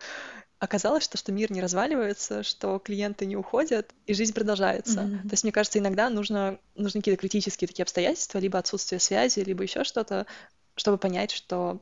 оказалось, 0.62 1.04
что, 1.04 1.18
что 1.18 1.32
мир 1.32 1.52
не 1.52 1.60
разваливается, 1.60 2.44
что 2.44 2.78
клиенты 2.78 3.26
не 3.26 3.36
уходят, 3.36 3.94
и 4.06 4.14
жизнь 4.14 4.34
продолжается. 4.34 5.02
Mm-hmm. 5.02 5.22
То 5.24 5.30
есть, 5.32 5.44
мне 5.44 5.52
кажется, 5.52 5.80
иногда 5.80 6.08
нужно, 6.12 6.60
нужны 6.76 7.02
какие-то 7.02 7.20
критические 7.20 7.68
такие 7.68 7.84
обстоятельства, 7.84 8.38
либо 8.38 8.60
отсутствие 8.60 9.00
связи, 9.00 9.40
либо 9.40 9.64
еще 9.64 9.84
что-то, 9.84 10.28
чтобы 10.76 11.00
понять, 11.00 11.32
что 11.32 11.82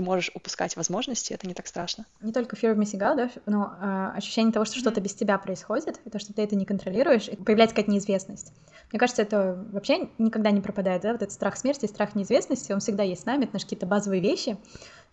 ты 0.00 0.02
можешь 0.02 0.30
упускать 0.34 0.76
возможности, 0.76 1.34
это 1.34 1.46
не 1.46 1.52
так 1.52 1.66
страшно. 1.66 2.06
Не 2.22 2.32
только 2.32 2.56
fear 2.56 2.74
of 2.74 2.78
missing 2.78 3.00
out, 3.00 3.16
да, 3.16 3.30
но 3.44 3.74
э, 3.80 4.16
ощущение 4.16 4.50
того, 4.50 4.64
что 4.64 4.78
что-то 4.78 5.00
без 5.02 5.14
тебя 5.14 5.36
происходит, 5.36 6.00
это 6.06 6.18
что 6.18 6.32
ты 6.32 6.42
это 6.42 6.56
не 6.56 6.64
контролируешь, 6.64 7.28
и 7.28 7.36
появляется 7.36 7.76
какая-то 7.76 7.92
неизвестность. 7.92 8.52
Мне 8.90 8.98
кажется, 8.98 9.20
это 9.20 9.62
вообще 9.72 10.08
никогда 10.16 10.50
не 10.52 10.62
пропадает, 10.62 11.02
да, 11.02 11.12
вот 11.12 11.22
этот 11.22 11.32
страх 11.32 11.58
смерти, 11.58 11.84
страх 11.84 12.14
неизвестности, 12.14 12.72
он 12.72 12.80
всегда 12.80 13.02
есть 13.02 13.22
с 13.22 13.26
нами, 13.26 13.44
это 13.44 13.52
наши 13.52 13.66
какие-то 13.66 13.86
базовые 13.86 14.22
вещи, 14.22 14.56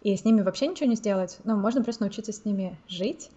и 0.03 0.15
с 0.15 0.23
ними 0.23 0.41
вообще 0.41 0.67
ничего 0.67 0.87
не 0.87 0.95
сделать. 0.95 1.37
Ну, 1.43 1.57
можно 1.57 1.83
просто 1.83 2.03
научиться 2.03 2.31
с 2.31 2.45
ними 2.45 2.77
жить. 2.87 3.29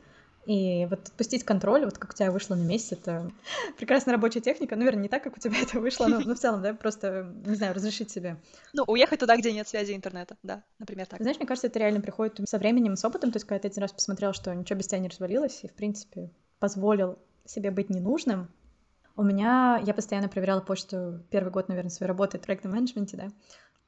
И 0.51 0.85
вот 0.87 1.07
отпустить 1.07 1.45
контроль, 1.45 1.85
вот 1.85 1.97
как 1.97 2.11
у 2.11 2.13
тебя 2.13 2.33
вышло 2.33 2.57
на 2.57 2.65
месяц, 2.65 2.91
это 2.91 3.31
прекрасная 3.79 4.15
рабочая 4.15 4.41
техника. 4.41 4.75
Ну, 4.75 4.81
наверное, 4.81 5.05
не 5.05 5.09
так, 5.09 5.23
как 5.23 5.37
у 5.37 5.39
тебя 5.39 5.55
это 5.63 5.79
вышло, 5.79 6.09
но, 6.09 6.19
но 6.19 6.35
в 6.35 6.41
целом, 6.41 6.61
да, 6.61 6.75
просто, 6.75 7.33
не 7.47 7.55
знаю, 7.55 7.73
разрешить 7.73 8.11
себе. 8.11 8.37
Ну, 8.73 8.83
уехать 8.89 9.21
туда, 9.21 9.37
где 9.37 9.53
нет 9.53 9.69
связи 9.69 9.93
интернета, 9.93 10.37
да, 10.43 10.65
например, 10.81 11.07
так. 11.07 11.21
Знаешь, 11.21 11.39
мне 11.39 11.47
кажется, 11.47 11.69
это 11.69 11.79
реально 11.79 12.01
приходит 12.01 12.41
со 12.49 12.59
временем, 12.59 12.97
с 12.97 13.05
опытом, 13.05 13.31
то 13.31 13.37
есть 13.37 13.47
когда 13.47 13.61
ты 13.61 13.69
один 13.69 13.83
раз 13.83 13.93
посмотрел, 13.93 14.33
что 14.33 14.53
ничего 14.53 14.77
без 14.77 14.89
тебя 14.89 14.99
не 14.99 15.09
развалилось, 15.09 15.61
и, 15.63 15.69
в 15.69 15.73
принципе, 15.73 16.33
позволил 16.59 17.21
себе 17.45 17.71
быть 17.71 17.89
ненужным. 17.89 18.49
У 19.15 19.23
меня, 19.23 19.81
я 19.87 19.95
постоянно 19.95 20.29
проверяла 20.29 20.63
почту 20.63 21.23
первый 21.31 21.53
год, 21.53 21.69
наверное, 21.69 21.91
своей 21.91 22.09
работы 22.09 22.39
в 22.39 22.43
проектном 22.43 22.73
менеджменте, 22.73 23.17
да. 23.17 23.29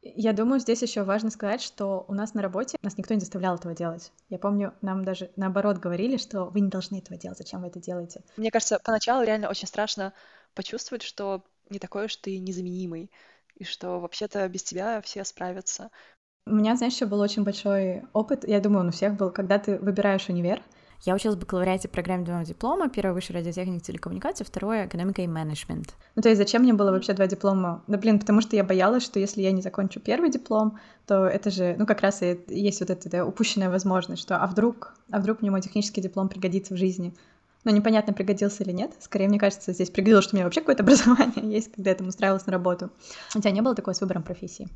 Я 0.03 0.33
думаю, 0.33 0.59
здесь 0.59 0.83
еще 0.83 1.05
важно 1.05 1.31
сказать, 1.31 1.63
что 1.63 2.05
у 2.09 2.15
нас 2.15 2.35
на 2.35 2.43
работе 2.43 2.77
нас 2.83 2.99
никто 2.99 3.15
не 3.15 3.21
заставлял 3.21 3.55
этого 3.55 3.73
делать. 3.73 4.11
Я 4.29 4.39
помню, 4.39 4.75
нам 4.83 5.05
даже 5.05 5.31
наоборот 5.37 5.79
говорили, 5.79 6.17
что 6.17 6.47
вы 6.47 6.61
не 6.61 6.69
должны 6.69 6.99
этого 6.99 7.17
делать, 7.17 7.39
зачем 7.39 7.61
вы 7.61 7.69
это 7.69 7.79
делаете. 7.79 8.25
Мне 8.37 8.51
кажется, 8.51 8.81
поначалу 8.85 9.25
реально 9.25 9.49
очень 9.49 9.69
страшно 9.69 10.13
почувствовать, 10.55 11.03
что 11.03 11.45
не 11.71 11.79
такой 11.79 12.07
уж 12.07 12.17
ты 12.17 12.39
незаменимый, 12.41 13.13
и 13.55 13.65
что 13.65 14.01
вообще-то 14.01 14.49
без 14.49 14.65
тебя 14.65 15.01
все 15.03 15.25
справятся. 15.25 15.91
У 16.47 16.55
меня, 16.55 16.75
знаешь, 16.75 16.95
еще 16.95 17.07
был 17.07 17.21
очень 17.21 17.45
большой 17.45 18.03
опыт, 18.13 18.47
я 18.47 18.61
думаю, 18.61 18.81
он 18.81 18.89
у 18.89 18.93
всех 18.93 19.15
был, 19.15 19.31
когда 19.31 19.61
ты 19.61 19.79
выбираешь 19.79 20.29
универ, 20.29 20.61
я 21.05 21.15
училась 21.15 21.37
в 21.37 21.41
бакалавриате 21.41 21.89
программе 21.89 22.25
двойного 22.25 22.47
диплома. 22.47 22.89
Первое— 22.89 23.13
высшая 23.15 23.35
радиотехника 23.35 23.79
и 23.79 23.81
телекоммуникация, 23.81 24.45
второе— 24.45 24.87
экономика 24.87 25.23
и 25.23 25.27
менеджмент. 25.27 25.95
Ну, 26.15 26.23
то 26.23 26.29
есть 26.29 26.39
зачем 26.39 26.63
мне 26.63 26.73
было 26.73 26.93
вообще 26.93 27.13
два 27.13 27.27
диплома? 27.27 27.83
Да, 27.89 27.99
блин, 27.99 28.21
потому 28.21 28.41
что 28.41 28.55
я 28.55 28.63
боялась, 28.63 29.03
что 29.03 29.19
если 29.19 29.43
я 29.43 29.51
не 29.51 29.63
закончу 29.63 29.99
первый 29.99 30.31
диплом, 30.31 30.79
то 31.07 31.27
это 31.27 31.51
же, 31.51 31.75
ну, 31.77 31.87
как 31.87 32.03
раз 32.03 32.23
и 32.23 32.39
есть 32.47 32.81
вот 32.81 32.91
эта 32.91 33.11
да, 33.11 33.27
упущенная 33.27 33.69
возможность, 33.69 34.23
что 34.23 34.37
а 34.37 34.47
вдруг, 34.47 34.95
а 35.11 35.19
вдруг 35.19 35.43
мне 35.43 35.51
мой 35.51 35.61
технический 35.61 36.01
диплом 36.01 36.29
пригодится 36.29 36.75
в 36.75 36.77
жизни. 36.77 37.15
Но 37.65 37.71
непонятно, 37.71 38.13
пригодился 38.13 38.63
или 38.63 38.73
нет. 38.73 38.93
Скорее, 39.01 39.29
мне 39.29 39.39
кажется, 39.39 39.73
здесь 39.73 39.91
пригодилось, 39.91 40.25
что 40.25 40.35
у 40.35 40.37
меня 40.37 40.45
вообще 40.45 40.61
какое-то 40.61 40.83
образование 40.85 41.53
есть, 41.53 41.73
когда 41.73 41.91
я 41.91 41.97
там 41.97 42.09
устраивалась 42.09 42.47
на 42.47 42.53
работу. 42.53 42.91
У 43.35 43.41
тебя 43.41 43.51
не 43.51 43.61
было 43.61 43.75
такое 43.75 43.95
с 43.95 44.01
выбором 44.01 44.23
профессии 44.23 44.69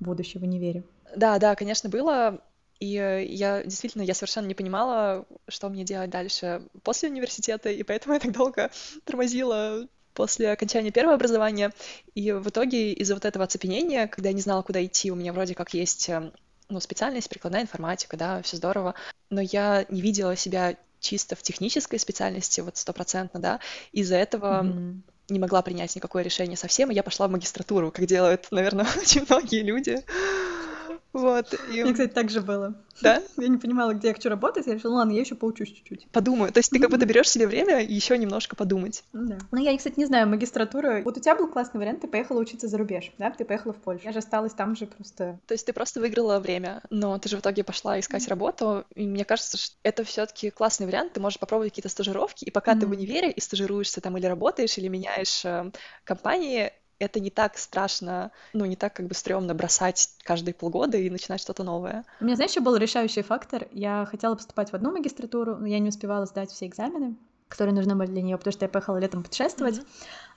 будущего 0.00 0.40
в 0.40 0.44
универе? 0.44 0.84
Да, 1.16 1.38
да, 1.38 1.54
конечно, 1.54 1.90
было. 1.90 2.40
И 2.80 2.96
э, 2.96 3.24
я 3.26 3.62
действительно, 3.62 4.02
я 4.02 4.14
совершенно 4.14 4.46
не 4.46 4.54
понимала, 4.54 5.26
что 5.48 5.68
мне 5.68 5.84
делать 5.84 6.10
дальше 6.10 6.62
после 6.82 7.10
университета, 7.10 7.70
и 7.70 7.82
поэтому 7.82 8.14
я 8.14 8.20
так 8.20 8.32
долго 8.32 8.70
тормозила 9.04 9.86
после 10.14 10.50
окончания 10.50 10.90
первого 10.90 11.14
образования. 11.14 11.72
И 12.14 12.32
в 12.32 12.48
итоге 12.48 12.92
из-за 12.94 13.14
вот 13.14 13.24
этого 13.24 13.44
оцепенения, 13.44 14.08
когда 14.08 14.30
я 14.30 14.34
не 14.34 14.40
знала, 14.40 14.62
куда 14.62 14.84
идти, 14.84 15.12
у 15.12 15.14
меня 15.14 15.32
вроде 15.32 15.54
как 15.54 15.74
есть 15.74 16.08
э, 16.08 16.32
ну, 16.70 16.80
специальность, 16.80 17.28
прикладная 17.28 17.62
информатика, 17.62 18.16
да, 18.16 18.42
все 18.42 18.56
здорово, 18.56 18.94
но 19.28 19.40
я 19.40 19.84
не 19.88 20.00
видела 20.00 20.34
себя 20.36 20.76
чисто 21.00 21.36
в 21.36 21.42
технической 21.42 21.98
специальности, 21.98 22.60
вот 22.60 22.76
стопроцентно, 22.76 23.40
да, 23.40 23.60
из-за 23.92 24.16
этого 24.16 24.62
mm-hmm. 24.62 25.00
не 25.30 25.38
могла 25.38 25.62
принять 25.62 25.94
никакое 25.96 26.22
решение 26.22 26.56
совсем, 26.56 26.90
и 26.90 26.94
я 26.94 27.02
пошла 27.02 27.26
в 27.26 27.30
магистратуру, 27.30 27.90
как 27.90 28.06
делают, 28.06 28.48
наверное, 28.50 28.86
очень 29.00 29.24
многие 29.28 29.62
люди. 29.62 30.02
Вот. 31.12 31.54
И... 31.72 31.82
Мне, 31.82 31.92
кстати, 31.92 32.12
так 32.12 32.30
же 32.30 32.40
было. 32.40 32.74
Да? 33.02 33.22
Я 33.38 33.48
не 33.48 33.58
понимала, 33.58 33.94
где 33.94 34.08
я 34.08 34.14
хочу 34.14 34.28
работать, 34.28 34.66
я 34.66 34.74
решила, 34.74 34.96
ладно, 34.96 35.12
я 35.12 35.20
еще 35.20 35.34
поучусь 35.34 35.68
чуть-чуть. 35.68 36.08
Подумаю. 36.12 36.52
То 36.52 36.58
есть 36.58 36.70
ты 36.70 36.78
как 36.78 36.90
будто 36.90 37.06
берешь 37.06 37.30
себе 37.30 37.46
время 37.46 37.82
еще 37.82 38.16
немножко 38.18 38.56
подумать. 38.56 39.04
Да. 39.12 39.38
Ну, 39.50 39.58
я, 39.58 39.76
кстати, 39.76 39.98
не 39.98 40.06
знаю, 40.06 40.28
магистратура. 40.28 41.02
Вот 41.04 41.16
у 41.16 41.20
тебя 41.20 41.34
был 41.34 41.48
классный 41.48 41.78
вариант, 41.78 42.02
ты 42.02 42.08
поехала 42.08 42.40
учиться 42.40 42.68
за 42.68 42.78
рубеж, 42.78 43.10
да? 43.18 43.30
Ты 43.30 43.44
поехала 43.44 43.72
в 43.72 43.78
Польшу. 43.78 44.04
Я 44.04 44.12
же 44.12 44.18
осталась 44.18 44.52
там 44.52 44.76
же 44.76 44.86
просто. 44.86 45.40
То 45.46 45.54
есть 45.54 45.66
ты 45.66 45.72
просто 45.72 46.00
выиграла 46.00 46.38
время, 46.38 46.82
но 46.90 47.18
ты 47.18 47.28
же 47.28 47.36
в 47.36 47.40
итоге 47.40 47.64
пошла 47.64 47.98
искать 47.98 48.26
mm-hmm. 48.26 48.30
работу, 48.30 48.84
и 48.94 49.06
мне 49.06 49.24
кажется, 49.24 49.56
что 49.56 49.76
это 49.82 50.04
все-таки 50.04 50.50
классный 50.50 50.86
вариант. 50.86 51.14
Ты 51.14 51.20
можешь 51.20 51.38
попробовать 51.38 51.72
какие-то 51.72 51.88
стажировки, 51.88 52.44
и 52.44 52.50
пока 52.50 52.74
mm-hmm. 52.74 52.80
ты 52.80 52.86
в 52.86 52.90
универе 52.90 53.30
и 53.30 53.40
стажируешься 53.40 54.00
там 54.00 54.16
или 54.18 54.26
работаешь, 54.26 54.76
или 54.78 54.88
меняешь 54.88 55.44
э, 55.44 55.70
компании, 56.04 56.72
это 57.00 57.18
не 57.18 57.30
так 57.30 57.58
страшно, 57.58 58.30
ну, 58.52 58.64
не 58.66 58.76
так 58.76 58.94
как 58.94 59.06
бы 59.06 59.14
стрёмно 59.14 59.54
бросать 59.54 60.10
каждые 60.22 60.54
полгода 60.54 60.98
и 60.98 61.10
начинать 61.10 61.40
что-то 61.40 61.64
новое. 61.64 62.04
У 62.20 62.24
меня, 62.24 62.36
знаешь, 62.36 62.52
еще 62.52 62.60
был 62.60 62.76
решающий 62.76 63.22
фактор. 63.22 63.66
Я 63.72 64.06
хотела 64.08 64.34
поступать 64.36 64.70
в 64.70 64.74
одну 64.74 64.92
магистратуру, 64.92 65.56
но 65.56 65.66
я 65.66 65.78
не 65.78 65.88
успевала 65.88 66.26
сдать 66.26 66.50
все 66.50 66.66
экзамены, 66.66 67.16
которые 67.48 67.74
нужны 67.74 67.96
были 67.96 68.08
для 68.08 68.22
нее, 68.22 68.36
потому 68.36 68.52
что 68.52 68.66
я 68.66 68.68
поехала 68.68 68.98
летом 68.98 69.22
путешествовать. 69.24 69.78
Mm-hmm. 69.78 69.86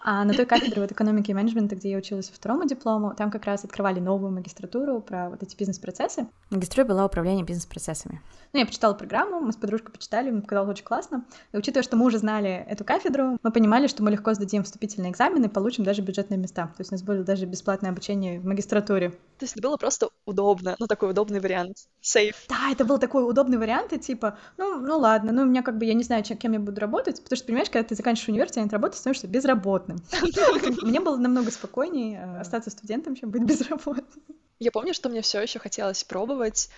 А 0.06 0.26
на 0.26 0.34
той 0.34 0.46
кафедре 0.46 0.82
вот 0.82 0.92
экономики 0.92 1.32
и 1.32 1.34
менеджмента, 1.34 1.78
где 1.78 1.92
я 1.92 1.98
училась 1.98 2.30
во 2.30 2.36
второму 2.36 2.66
диплому, 2.66 3.14
там 3.16 3.32
как 3.32 3.46
раз 3.46 3.64
открывали 3.64 4.02
новую 4.02 4.34
магистратуру 4.34 5.00
про 5.00 5.30
вот 5.30 5.42
эти 5.42 5.56
бизнес-процессы. 5.56 6.28
Магистратура 6.50 6.94
была 6.94 7.06
управление 7.06 7.46
бизнес-процессами. 7.46 8.22
Ну, 8.52 8.60
я 8.60 8.66
почитала 8.66 8.94
программу, 8.96 9.40
мы 9.40 9.54
с 9.54 9.56
подружкой 9.56 9.94
почитали, 9.94 10.30
мне 10.30 10.42
показалось 10.42 10.72
очень 10.72 10.84
классно. 10.84 11.24
И 11.54 11.58
учитывая, 11.58 11.84
что 11.84 11.96
мы 11.96 12.06
уже 12.06 12.18
знали 12.18 12.66
эту 12.68 12.84
кафедру, 12.84 13.38
мы 13.42 13.52
понимали, 13.52 13.88
что 13.88 14.04
мы 14.04 14.12
легко 14.12 14.34
сдадим 14.34 14.66
вступительные 14.66 15.14
экзамены 15.14 15.46
и 15.46 15.50
получим 15.50 15.86
даже 15.86 16.02
бюджетные 16.02 16.38
места. 16.38 16.68
То 16.68 16.82
есть 16.82 16.92
у 16.92 16.96
нас 16.96 17.02
было 17.02 17.24
даже 17.24 17.46
бесплатное 17.46 17.92
обучение 17.92 18.42
в 18.42 18.46
магистратуре. 18.46 19.14
То 19.44 19.46
есть 19.46 19.58
это 19.58 19.68
было 19.68 19.76
просто 19.76 20.08
удобно, 20.26 20.78
ну, 20.80 20.88
такой 20.88 21.10
удобный 21.10 21.42
вариант, 21.42 21.76
safe. 22.02 22.36
Да, 22.48 22.72
это 22.72 22.86
был 22.86 22.98
такой 22.98 23.30
удобный 23.30 23.58
вариант, 23.58 23.92
и 23.92 24.00
типа, 24.00 24.38
ну, 24.56 24.80
ну 24.80 24.98
ладно, 24.98 25.34
ну, 25.34 25.42
у 25.42 25.46
меня 25.46 25.62
как 25.64 25.78
бы, 25.78 25.84
я 25.84 25.94
не 25.94 26.04
знаю, 26.04 26.24
чем, 26.24 26.38
кем 26.38 26.54
я 26.54 26.62
буду 26.62 26.80
работать, 26.80 27.22
потому 27.22 27.36
что, 27.36 27.48
понимаешь, 27.48 27.70
когда 27.70 27.86
ты 27.86 27.96
заканчиваешь 27.96 28.30
университет, 28.30 28.70
ты 28.70 28.70
работаешь, 28.70 29.00
становишься 29.00 29.28
безработным 29.28 29.98
безработным. 30.24 30.78
Мне 30.90 31.02
было 31.02 31.18
намного 31.18 31.52
спокойнее 31.52 32.20
э, 32.20 32.40
остаться 32.40 32.70
студентом, 32.70 33.18
чем 33.18 33.32
быть 33.32 33.44
безработным. 33.46 34.24
Я 34.60 34.72
помню, 34.72 34.94
что 34.94 35.10
мне 35.10 35.22
все 35.22 35.42
еще 35.42 35.60
хотелось 35.60 36.06
пробовать 36.06 36.70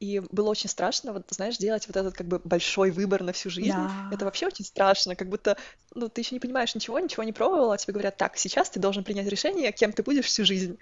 и 0.00 0.22
было 0.30 0.50
очень 0.50 0.68
страшно, 0.68 1.12
вот, 1.12 1.26
знаешь, 1.30 1.56
делать 1.56 1.86
вот 1.86 1.96
этот 1.96 2.14
как 2.14 2.26
бы 2.26 2.40
большой 2.44 2.90
выбор 2.90 3.22
на 3.22 3.32
всю 3.32 3.48
жизнь. 3.48 3.76
Да. 3.76 4.10
Это 4.12 4.24
вообще 4.24 4.46
очень 4.46 4.64
страшно, 4.64 5.16
как 5.16 5.28
будто, 5.28 5.56
ну, 5.94 6.08
ты 6.08 6.20
еще 6.20 6.34
не 6.34 6.40
понимаешь 6.40 6.74
ничего, 6.74 6.98
ничего 6.98 7.22
не 7.22 7.32
пробовала, 7.32 7.74
а 7.74 7.78
тебе 7.78 7.94
говорят, 7.94 8.16
так, 8.16 8.36
сейчас 8.36 8.68
ты 8.68 8.78
должен 8.78 9.04
принять 9.04 9.26
решение, 9.26 9.72
кем 9.72 9.92
ты 9.92 10.02
будешь 10.02 10.26
всю 10.26 10.44
жизнь. 10.44 10.78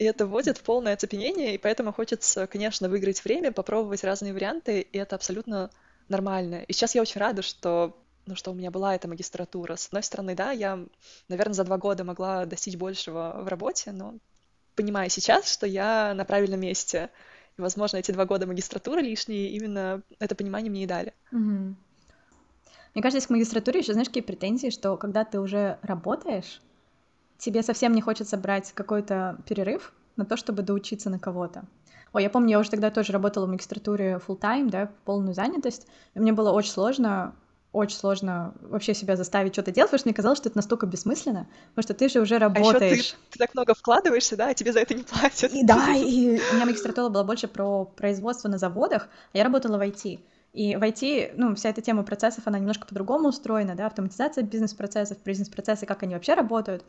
И 0.00 0.04
это 0.04 0.24
вводит 0.26 0.56
в 0.56 0.62
полное 0.62 0.94
оцепенение, 0.94 1.54
и 1.54 1.58
поэтому 1.58 1.92
хочется, 1.92 2.46
конечно, 2.46 2.88
выиграть 2.88 3.22
время, 3.22 3.52
попробовать 3.52 4.02
разные 4.02 4.32
варианты, 4.32 4.80
и 4.80 4.96
это 4.96 5.14
абсолютно 5.14 5.70
нормально. 6.08 6.64
И 6.66 6.72
сейчас 6.72 6.94
я 6.94 7.02
очень 7.02 7.20
рада, 7.20 7.42
что 7.42 7.94
ну, 8.24 8.34
что 8.34 8.50
у 8.50 8.54
меня 8.54 8.70
была 8.70 8.94
эта 8.94 9.08
магистратура. 9.08 9.76
С 9.76 9.88
одной 9.88 10.02
стороны, 10.02 10.34
да, 10.34 10.52
я, 10.52 10.78
наверное, 11.28 11.52
за 11.52 11.64
два 11.64 11.76
года 11.76 12.02
могла 12.02 12.46
достичь 12.46 12.76
большего 12.76 13.42
в 13.42 13.48
работе, 13.48 13.92
но 13.92 14.14
понимаю 14.74 15.10
сейчас, 15.10 15.52
что 15.52 15.66
я 15.66 16.14
на 16.14 16.24
правильном 16.24 16.60
месте. 16.60 17.10
И, 17.58 17.60
возможно, 17.60 17.98
эти 17.98 18.10
два 18.10 18.24
года 18.24 18.46
магистратуры 18.46 19.02
лишние 19.02 19.50
именно 19.50 20.02
это 20.18 20.34
понимание 20.34 20.70
мне 20.70 20.84
и 20.84 20.86
дали. 20.86 21.12
Угу. 21.30 21.74
Мне 22.94 23.02
кажется, 23.02 23.26
к 23.26 23.30
магистратуре 23.30 23.80
еще, 23.80 23.92
знаешь, 23.92 24.08
какие 24.08 24.22
претензии, 24.22 24.70
что 24.70 24.96
когда 24.96 25.26
ты 25.26 25.38
уже 25.40 25.78
работаешь, 25.82 26.62
тебе 27.40 27.62
совсем 27.62 27.92
не 27.92 28.00
хочется 28.00 28.36
брать 28.36 28.72
какой-то 28.72 29.38
перерыв 29.48 29.92
на 30.16 30.24
то, 30.24 30.36
чтобы 30.36 30.62
доучиться 30.62 31.10
на 31.10 31.18
кого-то. 31.18 31.64
Ой, 32.12 32.22
я 32.22 32.30
помню, 32.30 32.50
я 32.50 32.58
уже 32.58 32.70
тогда 32.70 32.90
тоже 32.90 33.12
работала 33.12 33.46
в 33.46 33.50
магистратуре 33.50 34.20
full 34.26 34.38
time, 34.38 34.68
да, 34.68 34.90
полную 35.04 35.34
занятость, 35.34 35.86
и 36.14 36.20
мне 36.20 36.32
было 36.32 36.50
очень 36.50 36.70
сложно 36.70 37.34
очень 37.72 37.96
сложно 37.96 38.52
вообще 38.62 38.94
себя 38.94 39.14
заставить 39.14 39.52
что-то 39.52 39.70
делать, 39.70 39.90
потому 39.90 40.00
что 40.00 40.08
мне 40.08 40.14
казалось, 40.14 40.38
что 40.38 40.48
это 40.48 40.58
настолько 40.58 40.86
бессмысленно, 40.86 41.46
потому 41.68 41.84
что 41.84 41.94
ты 41.94 42.08
же 42.08 42.20
уже 42.20 42.38
работаешь. 42.38 42.74
А 42.74 42.84
еще 42.84 43.12
ты, 43.12 43.30
ты 43.30 43.38
так 43.38 43.54
много 43.54 43.74
вкладываешься, 43.74 44.36
да, 44.36 44.48
а 44.48 44.54
тебе 44.54 44.72
за 44.72 44.80
это 44.80 44.94
не 44.94 45.04
платят. 45.04 45.52
И, 45.52 45.64
да, 45.64 45.94
и 45.94 46.40
у 46.50 46.54
меня 46.56 46.66
магистратура 46.66 47.08
была 47.10 47.22
больше 47.22 47.46
про 47.46 47.84
производство 47.84 48.48
на 48.48 48.58
заводах, 48.58 49.08
а 49.32 49.38
я 49.38 49.44
работала 49.44 49.78
в 49.78 49.80
IT. 49.82 50.18
И 50.52 50.74
в 50.74 50.82
IT, 50.82 51.34
ну, 51.36 51.54
вся 51.54 51.68
эта 51.68 51.80
тема 51.80 52.02
процессов, 52.02 52.46
она 52.46 52.58
немножко 52.58 52.86
по-другому 52.86 53.28
устроена, 53.28 53.76
да, 53.76 53.86
автоматизация 53.86 54.42
бизнес-процессов, 54.42 55.18
бизнес-процессы, 55.24 55.86
как 55.86 56.02
они 56.02 56.14
вообще 56.14 56.34
работают. 56.34 56.84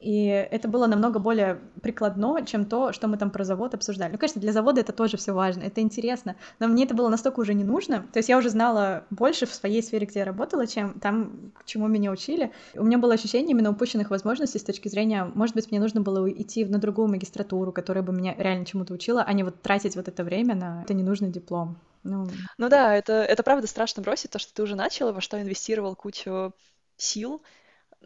И 0.00 0.26
это 0.26 0.68
было 0.68 0.86
намного 0.86 1.18
более 1.18 1.60
прикладно, 1.80 2.44
чем 2.44 2.66
то, 2.66 2.92
что 2.92 3.08
мы 3.08 3.16
там 3.16 3.30
про 3.30 3.44
завод 3.44 3.74
обсуждали. 3.74 4.12
Ну, 4.12 4.18
конечно, 4.18 4.40
для 4.40 4.52
завода 4.52 4.80
это 4.80 4.92
тоже 4.92 5.16
все 5.16 5.32
важно, 5.32 5.62
это 5.62 5.80
интересно, 5.80 6.36
но 6.58 6.68
мне 6.68 6.84
это 6.84 6.94
было 6.94 7.08
настолько 7.08 7.40
уже 7.40 7.54
не 7.54 7.64
нужно. 7.64 8.06
То 8.12 8.18
есть 8.18 8.28
я 8.28 8.36
уже 8.36 8.50
знала 8.50 9.04
больше 9.10 9.46
в 9.46 9.54
своей 9.54 9.82
сфере, 9.82 10.06
где 10.06 10.20
я 10.20 10.24
работала, 10.24 10.66
чем 10.66 11.00
там, 11.00 11.52
к 11.54 11.64
чему 11.64 11.86
меня 11.86 12.10
учили. 12.10 12.52
У 12.74 12.84
меня 12.84 12.98
было 12.98 13.14
ощущение 13.14 13.52
именно 13.52 13.70
упущенных 13.70 14.10
возможностей 14.10 14.58
с 14.58 14.64
точки 14.64 14.88
зрения, 14.88 15.24
может 15.34 15.54
быть, 15.54 15.70
мне 15.70 15.80
нужно 15.80 16.02
было 16.02 16.30
идти 16.30 16.64
на 16.64 16.78
другую 16.78 17.08
магистратуру, 17.08 17.72
которая 17.72 18.04
бы 18.04 18.12
меня 18.12 18.34
реально 18.36 18.66
чему-то 18.66 18.92
учила, 18.92 19.22
а 19.22 19.32
не 19.32 19.42
вот 19.42 19.62
тратить 19.62 19.96
вот 19.96 20.08
это 20.08 20.22
время 20.22 20.54
на 20.54 20.82
это 20.82 20.92
ненужный 20.92 21.30
диплом. 21.30 21.78
Ну, 22.02 22.28
ну 22.58 22.68
да, 22.68 22.94
это, 22.94 23.14
это 23.14 23.42
правда 23.42 23.66
страшно 23.66 24.02
бросить, 24.02 24.30
то, 24.30 24.38
что 24.38 24.52
ты 24.52 24.62
уже 24.62 24.76
начал, 24.76 25.12
во 25.12 25.22
что 25.22 25.40
инвестировал 25.40 25.96
кучу 25.96 26.52
сил. 26.96 27.42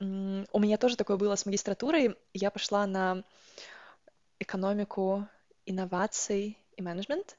У 0.01 0.59
меня 0.61 0.79
тоже 0.79 0.97
такое 0.97 1.17
было 1.17 1.35
с 1.35 1.45
магистратурой. 1.47 2.17
Я 2.33 2.51
пошла 2.51 2.87
на 2.87 3.25
экономику 4.39 5.27
инноваций 5.67 6.59
и 6.77 6.83
менеджмент. 6.83 7.37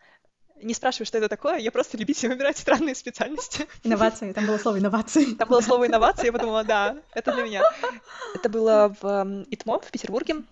Не 0.62 0.74
спрашивай, 0.74 1.06
что 1.06 1.18
это 1.18 1.30
такое, 1.30 1.58
я 1.58 1.72
просто 1.72 1.98
любитель 1.98 2.28
выбирать 2.28 2.58
странные 2.58 2.94
специальности. 2.94 3.66
Инновации, 3.84 4.34
там 4.34 4.46
было 4.46 4.58
слово 4.58 4.80
инновации. 4.80 5.34
Там 5.36 5.48
было 5.48 5.62
слово 5.62 5.88
инновации, 5.88 6.26
я 6.26 6.34
подумала, 6.34 6.66
да, 6.66 6.98
это 7.14 7.34
для 7.34 7.44
меня. 7.44 7.64
Это 8.36 8.50
было 8.50 8.94
в 9.02 9.46
ИТМО 9.50 9.80
в 9.80 9.90
Петербурге. 9.90 10.44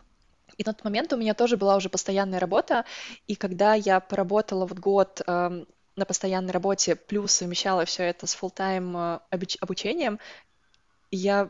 И 0.58 0.64
на 0.66 0.74
тот 0.74 0.86
момент 0.86 1.12
у 1.12 1.18
меня 1.18 1.34
тоже 1.34 1.58
была 1.58 1.76
уже 1.76 1.90
постоянная 1.90 2.40
работа, 2.40 2.86
и 3.28 3.36
когда 3.36 3.74
я 3.74 4.00
поработала 4.00 4.66
вот 4.66 4.80
год 4.80 5.22
эм, 5.28 5.68
на 5.96 6.06
постоянной 6.06 6.52
работе, 6.52 6.96
плюс 6.96 7.34
совмещала 7.34 7.86
все 7.86 8.04
это 8.04 8.26
с 8.26 8.36
full-time 8.36 9.22
э, 9.30 9.48
обучением, 9.60 10.20
я 11.12 11.44
э, 11.44 11.50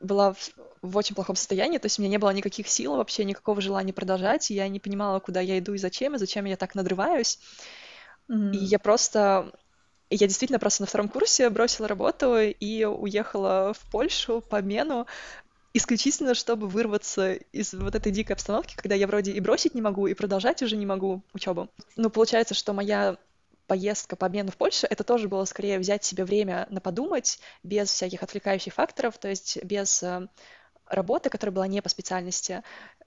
была 0.00 0.32
в, 0.32 0.50
в 0.82 0.96
очень 0.96 1.14
плохом 1.14 1.36
состоянии, 1.36 1.78
то 1.78 1.86
есть 1.86 1.98
у 1.98 2.02
меня 2.02 2.10
не 2.12 2.18
было 2.18 2.30
никаких 2.30 2.68
сил 2.68 2.96
вообще, 2.96 3.24
никакого 3.24 3.60
желания 3.60 3.92
продолжать, 3.92 4.50
и 4.50 4.54
я 4.54 4.68
не 4.68 4.80
понимала, 4.80 5.20
куда 5.20 5.40
я 5.40 5.58
иду 5.58 5.74
и 5.74 5.78
зачем, 5.78 6.14
и 6.14 6.18
зачем 6.18 6.44
я 6.44 6.56
так 6.56 6.74
надрываюсь. 6.74 7.38
Mm-hmm. 8.28 8.52
И 8.52 8.64
я 8.64 8.78
просто 8.78 9.52
я 10.10 10.26
действительно 10.26 10.58
просто 10.58 10.82
на 10.82 10.86
втором 10.86 11.08
курсе 11.08 11.48
бросила 11.48 11.88
работу 11.88 12.36
и 12.38 12.84
уехала 12.84 13.72
в 13.72 13.90
Польшу 13.90 14.42
по 14.42 14.58
обмену, 14.58 15.06
исключительно 15.74 16.34
чтобы 16.34 16.68
вырваться 16.68 17.32
из 17.32 17.72
вот 17.72 17.94
этой 17.94 18.12
дикой 18.12 18.32
обстановки, 18.32 18.76
когда 18.76 18.94
я 18.94 19.06
вроде 19.06 19.32
и 19.32 19.40
бросить 19.40 19.74
не 19.74 19.80
могу, 19.80 20.06
и 20.06 20.14
продолжать 20.14 20.62
уже 20.62 20.76
не 20.76 20.86
могу 20.86 21.22
учебу. 21.32 21.70
Ну, 21.96 22.10
получается, 22.10 22.54
что 22.54 22.74
моя 22.74 23.16
поездка 23.66 24.16
по 24.16 24.26
обмену 24.26 24.50
в 24.50 24.56
Польшу, 24.56 24.86
это 24.88 25.04
тоже 25.04 25.28
было 25.28 25.44
скорее 25.44 25.78
взять 25.78 26.04
себе 26.04 26.24
время 26.24 26.66
на 26.70 26.80
подумать, 26.80 27.38
без 27.62 27.90
всяких 27.90 28.22
отвлекающих 28.22 28.74
факторов, 28.74 29.18
то 29.18 29.28
есть 29.28 29.62
без 29.64 30.02
э, 30.02 30.28
работы, 30.86 31.30
которая 31.30 31.54
была 31.54 31.66
не 31.66 31.80
по 31.80 31.88
специальности. 31.88 32.62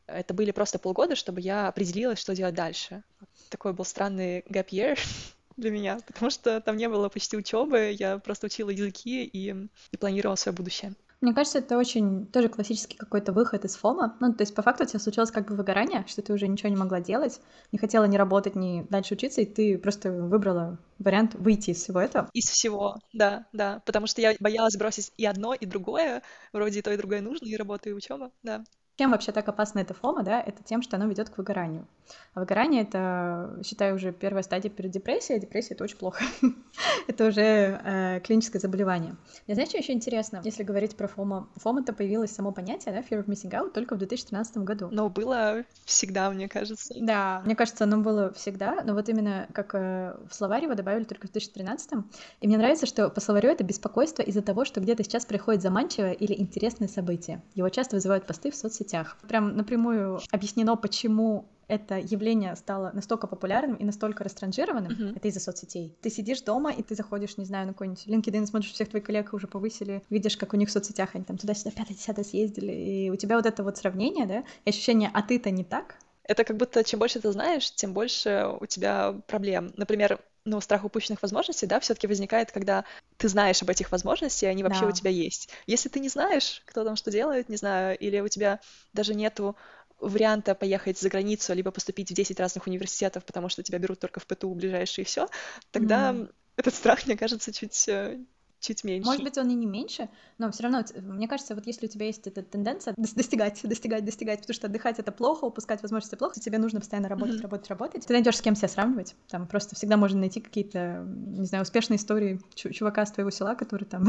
Это 0.08 0.34
были 0.34 0.52
просто 0.52 0.80
полгода, 0.80 1.16
чтобы 1.16 1.42
я 1.42 1.68
определилась, 1.68 2.20
что 2.20 2.36
делать 2.36 2.56
дальше. 2.56 3.04
Такой 3.50 3.74
был 3.74 3.86
странный 3.86 4.40
gap 4.42 4.70
year 4.70 5.00
для 5.58 5.72
меня, 5.72 6.00
потому 6.06 6.30
что 6.30 6.62
там 6.62 6.78
не 6.78 6.90
было 6.90 7.10
почти 7.10 7.38
учебы, 7.38 7.96
я 7.98 8.18
просто 8.20 8.48
учила 8.48 8.70
языки 8.70 9.24
и, 9.24 9.68
и 9.92 9.98
планировала 9.98 10.36
свое 10.36 10.56
будущее. 10.56 10.94
Мне 11.22 11.34
кажется, 11.34 11.60
это 11.60 11.78
очень 11.78 12.28
тоже 12.28 12.50
классический 12.50 12.98
какой-то 12.98 13.32
выход 13.32 13.66
из 13.66 13.76
фома. 13.76 14.16
Ну, 14.20 14.34
то 14.34 14.44
есть, 14.44 14.54
по 14.54 14.62
факту 14.62 14.84
у 14.84 14.86
тебя 14.86 15.00
случилось 15.00 15.32
как 15.32 15.48
бы 15.48 15.56
выгорание, 15.56 16.06
что 16.08 16.22
ты 16.22 16.34
уже 16.34 16.48
ничего 16.48 16.70
не 16.70 16.76
могла 16.76 17.00
делать, 17.00 17.40
не 17.72 17.80
хотела 17.80 18.04
ни 18.06 18.18
работать, 18.18 18.56
ни 18.56 18.86
дальше 18.90 19.16
учиться, 19.16 19.42
и 19.42 19.46
ты 19.46 19.78
просто 19.78 20.12
выбрала 20.12 20.78
вариант 21.00 21.36
выйти 21.36 21.72
из 21.72 21.78
всего 21.78 22.00
этого. 22.00 22.30
Из 22.34 22.46
всего, 22.46 22.98
да, 23.14 23.46
да. 23.54 23.82
Потому 23.86 24.08
что 24.08 24.22
я 24.22 24.36
боялась 24.40 24.78
бросить 24.78 25.12
и 25.18 25.26
одно, 25.26 25.54
и 25.54 25.66
другое. 25.66 26.22
Вроде 26.54 26.80
и 26.80 26.82
то, 26.82 26.92
и 26.92 26.98
другое 26.98 27.22
нужно, 27.22 27.46
и 27.46 27.56
работа, 27.56 27.90
и 27.90 27.94
учеба, 27.94 28.32
да. 28.44 28.64
Чем 28.98 29.12
вообще 29.12 29.34
так 29.34 29.48
опасно 29.50 29.80
это 29.80 29.94
фома, 29.94 30.24
да? 30.24 30.42
Это 30.42 30.64
тем, 30.64 30.82
что 30.82 30.96
оно 30.96 31.06
ведет 31.08 31.30
к 31.30 31.38
выгоранию. 31.38 31.86
А 32.34 32.40
выгорание— 32.40 32.82
это, 32.84 33.60
считаю, 33.66 33.96
уже 33.96 34.14
первая 34.14 34.42
стадия 34.42 34.70
перед 34.70 34.92
депрессией. 34.92 35.40
Депрессия— 35.40 35.74
это 35.76 35.84
очень 35.84 35.98
плохо. 35.98 36.24
это 37.08 37.26
уже 37.26 37.42
э, 37.42 38.22
клиническое 38.22 38.62
заболевание. 38.62 39.18
Мне 39.48 39.56
знаешь, 39.56 39.70
что 39.70 39.80
еще 39.80 39.92
интересно? 39.92 40.40
Если 40.46 40.64
говорить 40.64 40.96
про 40.96 41.10
фома, 41.10 41.50
фома-то 41.58 41.92
появилось 41.92 42.32
само 42.32 42.54
понятие, 42.54 42.94
да, 42.94 43.02
fear 43.02 43.22
of 43.22 43.26
missing 43.26 43.52
out, 43.52 43.72
только 43.72 43.96
в 43.96 43.98
2013 43.98 44.58
году. 44.60 44.88
Но 44.92 45.10
было 45.10 45.64
всегда, 45.84 46.30
мне 46.32 46.48
кажется. 46.48 46.94
Да, 46.98 47.42
мне 47.44 47.56
кажется, 47.56 47.84
оно 47.84 47.98
было 47.98 48.32
всегда, 48.32 48.82
но 48.86 48.94
вот 48.94 49.10
именно 49.10 49.48
как 49.54 49.76
э, 49.76 50.16
в 50.30 50.34
словарь 50.34 50.64
его 50.64 50.74
добавили 50.76 51.04
только 51.04 51.28
в 51.28 51.32
2013 51.32 51.92
И 52.40 52.48
мне 52.48 52.58
нравится, 52.58 52.86
что 52.86 53.10
по 53.10 53.20
словарю 53.20 53.50
это 53.50 53.66
беспокойство 53.66 54.24
из-за 54.24 54.42
того, 54.42 54.64
что 54.64 54.80
где-то 54.80 55.04
сейчас 55.04 55.26
приходит 55.26 55.62
заманчивое 55.62 56.14
или 56.14 56.34
интересное 56.34 56.88
событие. 56.88 57.42
Его 57.56 57.68
часто 57.68 57.98
вызывают 57.98 58.26
посты 58.26 58.52
в 58.52 58.56
соцсетях 58.56 58.85
соцсетях. 58.86 59.18
Прям 59.28 59.56
напрямую 59.56 60.20
объяснено, 60.32 60.76
почему 60.76 61.46
это 61.68 61.98
явление 61.98 62.56
стало 62.56 62.92
настолько 62.94 63.26
популярным 63.26 63.76
и 63.78 63.84
настолько 63.84 64.24
растранжированным, 64.24 64.92
uh-huh. 64.92 65.18
это 65.18 65.28
из-за 65.30 65.40
соцсетей. 65.40 65.98
Ты 66.02 66.12
сидишь 66.12 66.42
дома, 66.42 66.72
и 66.72 66.84
ты 66.84 66.94
заходишь, 66.94 67.38
не 67.38 67.46
знаю, 67.46 67.66
на 67.66 67.74
какой-нибудь 67.74 68.06
LinkedIn, 68.06 68.46
смотришь, 68.46 68.72
всех 68.72 68.90
твоих 68.90 69.04
коллег 69.04 69.34
уже 69.34 69.48
повысили, 69.48 70.04
видишь, 70.12 70.38
как 70.38 70.54
у 70.54 70.58
них 70.58 70.70
в 70.70 70.72
соцсетях 70.72 71.10
они 71.14 71.24
там 71.24 71.38
туда-сюда, 71.38 71.72
пятое-десятое 71.72 72.24
съездили, 72.24 72.72
и 72.72 73.10
у 73.10 73.16
тебя 73.16 73.36
вот 73.36 73.48
это 73.48 73.64
вот 73.64 73.78
сравнение, 73.78 74.28
да, 74.28 74.44
и 74.64 74.70
ощущение 74.70 75.10
«а 75.12 75.24
ты-то 75.24 75.50
не 75.50 75.64
так», 75.64 75.96
это 76.28 76.44
как 76.44 76.58
будто 76.58 76.84
чем 76.84 77.00
больше 77.00 77.20
ты 77.20 77.32
знаешь, 77.32 77.72
тем 77.72 77.94
больше 77.94 78.48
у 78.60 78.66
тебя 78.66 79.16
проблем. 79.28 79.72
Например, 79.78 80.20
ну, 80.46 80.62
страх 80.62 80.86
упущенных 80.86 81.22
возможностей, 81.22 81.66
да, 81.66 81.80
все-таки 81.80 82.08
возникает, 82.08 82.52
когда 82.52 82.86
ты 83.18 83.28
знаешь 83.28 83.62
об 83.62 83.70
этих 83.70 83.92
возможностях, 83.92 84.44
и 84.44 84.52
они 84.52 84.64
вообще 84.64 84.82
да. 84.82 84.88
у 84.88 84.92
тебя 84.92 85.10
есть. 85.10 85.50
Если 85.66 85.90
ты 85.90 86.00
не 86.00 86.10
знаешь, 86.10 86.62
кто 86.66 86.84
там 86.84 86.96
что 86.96 87.12
делает, 87.12 87.50
не 87.50 87.58
знаю, 87.58 87.98
или 87.98 88.20
у 88.20 88.28
тебя 88.28 88.60
даже 88.94 89.16
нету 89.16 89.56
варианта 90.00 90.54
поехать 90.54 91.00
за 91.00 91.10
границу, 91.10 91.54
либо 91.54 91.72
поступить 91.72 92.12
в 92.12 92.14
10 92.14 92.40
разных 92.40 92.68
университетов, 92.68 93.26
потому 93.26 93.50
что 93.50 93.64
тебя 93.64 93.80
берут 93.80 94.00
только 94.00 94.20
в 94.20 94.28
ПТУ 94.28 94.54
ближайшие 94.54 95.04
и 95.04 95.06
все, 95.06 95.28
тогда 95.72 96.12
mm. 96.12 96.32
этот 96.58 96.76
страх, 96.76 97.06
мне 97.08 97.18
кажется, 97.18 97.52
чуть 97.52 97.88
э, 97.88 98.20
чуть 98.66 98.84
меньше. 98.84 99.06
Может 99.06 99.24
быть, 99.24 99.38
он 99.38 99.50
и 99.50 99.54
не 99.54 99.66
меньше, 99.66 100.10
но 100.38 100.52
все 100.52 100.64
равно, 100.64 100.84
мне 101.02 101.28
кажется, 101.28 101.56
вот 101.56 101.68
если 101.68 101.86
у 101.86 101.90
тебя 101.90 102.08
есть 102.08 102.28
эта 102.28 102.42
тенденция 102.42 102.94
достигать, 102.98 103.62
достигать, 103.64 104.04
достигать, 104.04 104.40
потому 104.40 104.54
что 104.54 104.68
отдыхать 104.68 105.00
это 105.00 105.12
плохо, 105.12 105.46
упускать 105.46 105.82
возможности 105.82 106.16
плохо, 106.16 106.40
тебе 106.40 106.58
нужно 106.58 106.80
постоянно 106.80 107.08
работать, 107.08 107.36
mm-hmm. 107.36 107.44
работать, 107.44 107.70
работать. 107.70 108.06
Ты 108.06 108.14
найдешь 108.14 108.38
с 108.38 108.42
кем 108.42 108.56
себя 108.56 108.68
сравнивать. 108.68 109.16
Там 109.30 109.48
просто 109.48 109.76
всегда 109.76 109.98
можно 109.98 110.20
найти 110.20 110.42
какие-то, 110.42 111.06
не 111.06 111.46
знаю, 111.46 111.64
успешные 111.64 111.98
истории 111.98 112.42
чувака 112.56 113.06
с 113.06 113.12
твоего 113.12 113.30
села, 113.30 113.56
который 113.56 113.86
там 113.86 114.06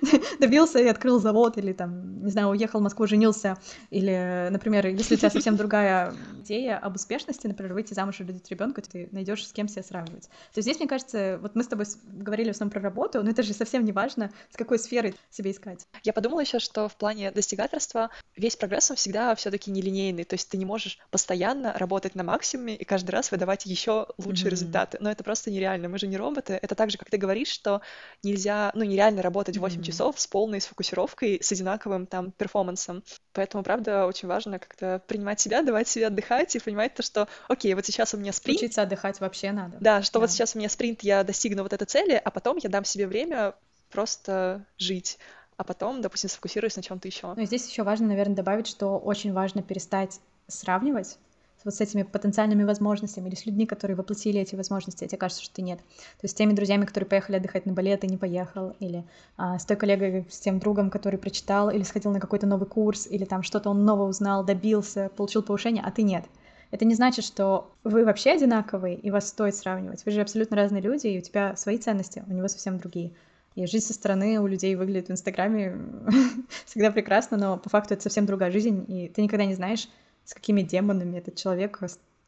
добился 0.40 0.78
и 0.78 0.86
открыл 0.86 1.18
завод, 1.18 1.56
или 1.56 1.72
там, 1.72 2.22
не 2.22 2.30
знаю, 2.30 2.48
уехал 2.48 2.80
в 2.80 2.82
Москву, 2.82 3.06
женился, 3.06 3.56
или, 3.90 4.48
например, 4.50 4.86
если 4.86 5.14
у 5.14 5.18
тебя 5.18 5.30
совсем 5.30 5.56
другая 5.56 6.14
идея 6.40 6.78
об 6.78 6.96
успешности, 6.96 7.46
например, 7.46 7.72
выйти 7.72 7.94
замуж 7.94 8.20
и 8.20 8.24
родить 8.24 8.48
ребенка, 8.50 8.82
ты 8.82 9.08
найдешь 9.12 9.46
с 9.46 9.52
кем 9.52 9.68
себя 9.68 9.82
сравнивать. 9.82 10.24
То 10.52 10.58
есть 10.58 10.66
здесь, 10.66 10.78
мне 10.78 10.88
кажется, 10.88 11.38
вот 11.40 11.54
мы 11.54 11.62
с 11.62 11.66
тобой 11.66 11.86
говорили 12.06 12.48
в 12.48 12.54
основном 12.54 12.72
про 12.72 12.80
работу, 12.80 13.22
но 13.22 13.30
это 13.30 13.42
же 13.42 13.52
совсем 13.52 13.85
не 13.86 13.92
важно, 13.92 14.30
с 14.50 14.56
какой 14.56 14.78
сферы 14.78 15.14
себе 15.30 15.52
искать. 15.52 15.86
Я 16.02 16.12
подумала 16.12 16.40
еще, 16.40 16.58
что 16.58 16.88
в 16.88 16.96
плане 16.96 17.30
достигаторства 17.30 18.10
весь 18.36 18.56
прогресс, 18.56 18.90
он 18.90 18.96
всегда 18.96 19.34
все-таки 19.34 19.70
нелинейный, 19.70 20.24
то 20.24 20.34
есть 20.34 20.50
ты 20.50 20.58
не 20.58 20.66
можешь 20.66 20.98
постоянно 21.10 21.72
работать 21.78 22.14
на 22.14 22.22
максимуме 22.22 22.76
и 22.76 22.84
каждый 22.84 23.12
раз 23.12 23.30
выдавать 23.30 23.64
еще 23.66 24.08
лучшие 24.18 24.48
mm-hmm. 24.48 24.50
результаты, 24.50 24.98
но 25.00 25.10
это 25.10 25.24
просто 25.24 25.50
нереально, 25.50 25.88
мы 25.88 25.98
же 25.98 26.06
не 26.06 26.16
роботы, 26.16 26.58
это 26.60 26.74
так 26.74 26.90
же, 26.90 26.98
как 26.98 27.08
ты 27.10 27.16
говоришь, 27.16 27.48
что 27.48 27.80
нельзя, 28.22 28.70
ну, 28.74 28.84
нереально 28.84 29.22
работать 29.22 29.56
8 29.56 29.80
mm-hmm. 29.80 29.82
часов 29.82 30.20
с 30.20 30.26
полной 30.26 30.60
сфокусировкой, 30.60 31.38
с 31.42 31.50
одинаковым 31.52 32.06
там 32.06 32.32
перформансом, 32.32 33.02
поэтому, 33.32 33.62
правда, 33.62 34.06
очень 34.06 34.28
важно 34.28 34.58
как-то 34.58 35.00
принимать 35.06 35.40
себя, 35.40 35.62
давать 35.62 35.88
себе 35.88 36.08
отдыхать 36.08 36.54
и 36.56 36.60
понимать 36.60 36.94
то, 36.94 37.02
что, 37.02 37.28
окей, 37.48 37.72
вот 37.74 37.86
сейчас 37.86 38.12
у 38.14 38.16
меня 38.16 38.32
спринт. 38.32 38.58
Учиться 38.58 38.82
отдыхать 38.82 39.20
вообще 39.20 39.52
надо. 39.52 39.76
Да, 39.80 40.02
что 40.02 40.14
да. 40.14 40.20
вот 40.20 40.30
сейчас 40.30 40.54
у 40.54 40.58
меня 40.58 40.68
спринт, 40.68 41.02
я 41.02 41.22
достигну 41.24 41.62
вот 41.62 41.72
этой 41.72 41.86
цели, 41.86 42.20
а 42.22 42.30
потом 42.30 42.58
я 42.58 42.68
дам 42.68 42.84
себе 42.84 43.06
время 43.06 43.54
просто 43.90 44.64
жить 44.78 45.18
а 45.58 45.64
потом, 45.64 46.02
допустим, 46.02 46.28
сфокусируюсь 46.28 46.76
на 46.76 46.82
чем-то 46.82 47.08
еще. 47.08 47.32
Ну 47.34 47.42
и 47.42 47.46
здесь 47.46 47.66
еще 47.66 47.82
важно, 47.82 48.08
наверное, 48.08 48.36
добавить, 48.36 48.66
что 48.66 48.98
очень 48.98 49.32
важно 49.32 49.62
перестать 49.62 50.20
сравнивать 50.48 51.18
вот 51.66 51.74
с 51.74 51.80
этими 51.80 52.04
потенциальными 52.04 52.62
возможностями 52.62 53.28
или 53.28 53.34
с 53.34 53.44
людьми, 53.44 53.66
которые 53.66 53.96
воплотили 53.96 54.40
эти 54.40 54.54
возможности, 54.54 55.04
а 55.04 55.08
тебе 55.08 55.18
кажется, 55.18 55.42
что 55.42 55.54
ты 55.56 55.62
нет. 55.62 55.78
То 55.78 56.24
есть 56.24 56.34
с 56.34 56.38
теми 56.38 56.52
друзьями, 56.52 56.84
которые 56.84 57.08
поехали 57.08 57.36
отдыхать 57.36 57.66
на 57.66 57.72
Бали, 57.72 57.90
а 57.90 57.98
ты 57.98 58.06
не 58.06 58.16
поехал, 58.16 58.76
или 58.78 59.04
а, 59.36 59.58
с 59.58 59.66
той 59.66 59.76
коллегой, 59.76 60.24
с 60.30 60.38
тем 60.38 60.60
другом, 60.60 60.90
который 60.90 61.18
прочитал 61.18 61.70
или 61.70 61.82
сходил 61.82 62.12
на 62.12 62.20
какой-то 62.20 62.46
новый 62.46 62.68
курс, 62.68 63.08
или 63.08 63.24
там 63.24 63.42
что-то 63.42 63.70
он 63.70 63.84
нового 63.84 64.08
узнал, 64.08 64.44
добился, 64.44 65.10
получил 65.16 65.42
повышение, 65.42 65.82
а 65.84 65.90
ты 65.90 66.02
нет. 66.02 66.24
Это 66.70 66.84
не 66.84 66.94
значит, 66.94 67.24
что 67.24 67.72
вы 67.82 68.04
вообще 68.04 68.30
одинаковые, 68.30 68.96
и 68.96 69.10
вас 69.10 69.28
стоит 69.28 69.56
сравнивать. 69.56 70.04
Вы 70.04 70.12
же 70.12 70.20
абсолютно 70.20 70.56
разные 70.56 70.82
люди, 70.82 71.08
и 71.08 71.18
у 71.18 71.22
тебя 71.22 71.56
свои 71.56 71.78
ценности, 71.78 72.22
у 72.28 72.32
него 72.32 72.46
совсем 72.46 72.78
другие. 72.78 73.12
И 73.56 73.66
жизнь 73.66 73.86
со 73.86 73.94
стороны 73.94 74.38
у 74.38 74.46
людей 74.46 74.76
выглядит 74.76 75.08
в 75.08 75.12
Инстаграме 75.12 75.78
всегда 76.66 76.90
прекрасно, 76.90 77.38
но 77.38 77.56
по 77.56 77.70
факту 77.70 77.94
это 77.94 78.02
совсем 78.02 78.26
другая 78.26 78.50
жизнь, 78.50 78.84
и 78.86 79.08
ты 79.08 79.22
никогда 79.22 79.46
не 79.46 79.54
знаешь, 79.54 79.88
с 80.24 80.34
какими 80.34 80.60
демонами 80.60 81.16
этот 81.16 81.36
человек 81.36 81.80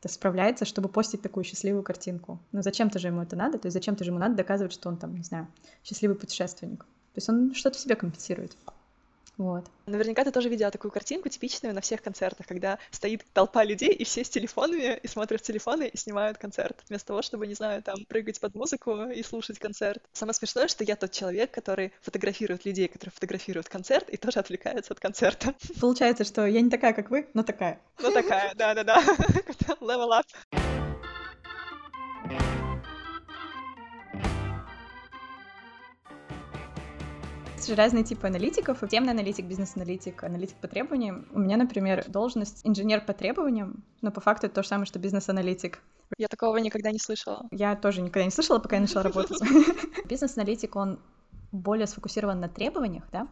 справляется, 0.07 0.65
чтобы 0.65 0.89
постить 0.89 1.21
такую 1.21 1.45
счастливую 1.45 1.83
картинку. 1.83 2.41
Но 2.53 2.63
зачем-то 2.63 2.99
же 2.99 3.09
ему 3.09 3.23
это 3.23 3.37
надо, 3.37 3.59
то 3.59 3.67
есть 3.67 3.75
зачем-то 3.75 4.05
же 4.05 4.11
ему 4.11 4.19
надо 4.19 4.37
доказывать, 4.37 4.73
что 4.73 4.89
он 4.89 4.97
там, 4.97 5.15
не 5.17 5.23
знаю, 5.23 5.49
счастливый 5.85 6.17
путешественник. 6.17 6.81
То 6.85 7.17
есть 7.17 7.29
он 7.29 7.53
что-то 7.55 7.77
в 7.77 7.81
себе 7.81 7.95
компенсирует. 7.95 8.57
Вот. 9.39 9.71
Наверняка 9.87 10.25
ты 10.25 10.33
тоже 10.33 10.49
видела 10.49 10.73
такую 10.73 10.91
картинку 10.91 11.29
типичную 11.29 11.73
на 11.73 11.81
всех 11.81 12.03
концертах, 12.03 12.47
когда 12.47 12.79
стоит 12.91 13.25
толпа 13.33 13.63
людей, 13.63 13.91
и 13.91 14.03
все 14.03 14.25
с 14.25 14.29
телефонами, 14.29 14.99
и 15.01 15.07
смотрят 15.07 15.41
в 15.41 15.45
телефоны, 15.45 15.87
и 15.87 15.97
снимают 15.97 16.39
концерт, 16.39 16.77
вместо 16.89 17.07
того, 17.09 17.23
чтобы, 17.23 17.47
не 17.47 17.55
знаю, 17.55 17.83
там, 17.83 18.05
прыгать 18.09 18.41
под 18.41 18.57
музыку 18.57 19.05
и 19.05 19.23
слушать 19.23 19.61
концерт. 19.61 20.03
Самое 20.13 20.35
смешное, 20.35 20.67
что 20.67 20.83
я 20.83 20.97
тот 20.97 21.13
человек, 21.13 21.53
который 21.53 21.93
фотографирует 22.03 22.65
людей, 22.65 22.89
которые 22.89 23.13
фотографируют 23.13 23.69
концерт, 23.69 24.09
и 24.11 24.17
тоже 24.17 24.41
отвлекается 24.41 24.93
от 24.93 25.01
концерта. 25.01 25.55
Получается, 25.81 26.25
что 26.25 26.45
я 26.45 26.61
не 26.61 26.69
такая, 26.69 26.93
как 26.93 27.11
вы, 27.11 27.29
но 27.33 27.45
такая. 27.45 27.81
Ну 28.01 28.11
такая, 28.11 28.55
да-да-да. 28.57 29.01
Level 29.81 30.11
up. 30.11 30.25
Же 37.69 37.75
разные 37.75 38.05
типы 38.05 38.27
аналитиков. 38.27 38.79
Темный 38.89 39.13
аналитик, 39.13 39.45
бизнес-аналитик, 39.45 40.25
аналитик 40.25 40.57
по 40.57 40.69
требованиям. 40.69 41.27
У 41.33 41.39
меня, 41.39 41.57
например, 41.57 42.05
должность 42.09 42.67
инженер 42.67 43.05
по 43.05 43.13
требованиям, 43.13 43.85
но 44.01 44.11
по 44.11 44.21
факту 44.21 44.47
это 44.47 44.57
то 44.57 44.63
же 44.63 44.69
самое, 44.69 44.87
что 44.87 44.99
бизнес-аналитик. 44.99 45.81
Я 46.17 46.29
такого 46.29 46.57
никогда 46.57 46.91
не 46.91 46.99
слышала. 46.99 47.47
Я 47.51 47.77
тоже 47.77 48.01
никогда 48.01 48.25
не 48.25 48.31
слышала, 48.31 48.59
пока 48.59 48.77
я 48.77 48.83
начала 48.83 49.03
работать. 49.03 49.39
Бизнес-аналитик, 50.09 50.75
он 50.77 50.99
более 51.53 51.87
сфокусирован 51.87 52.41
на 52.41 52.49
требованиях, 52.49 53.05
да, 53.11 53.27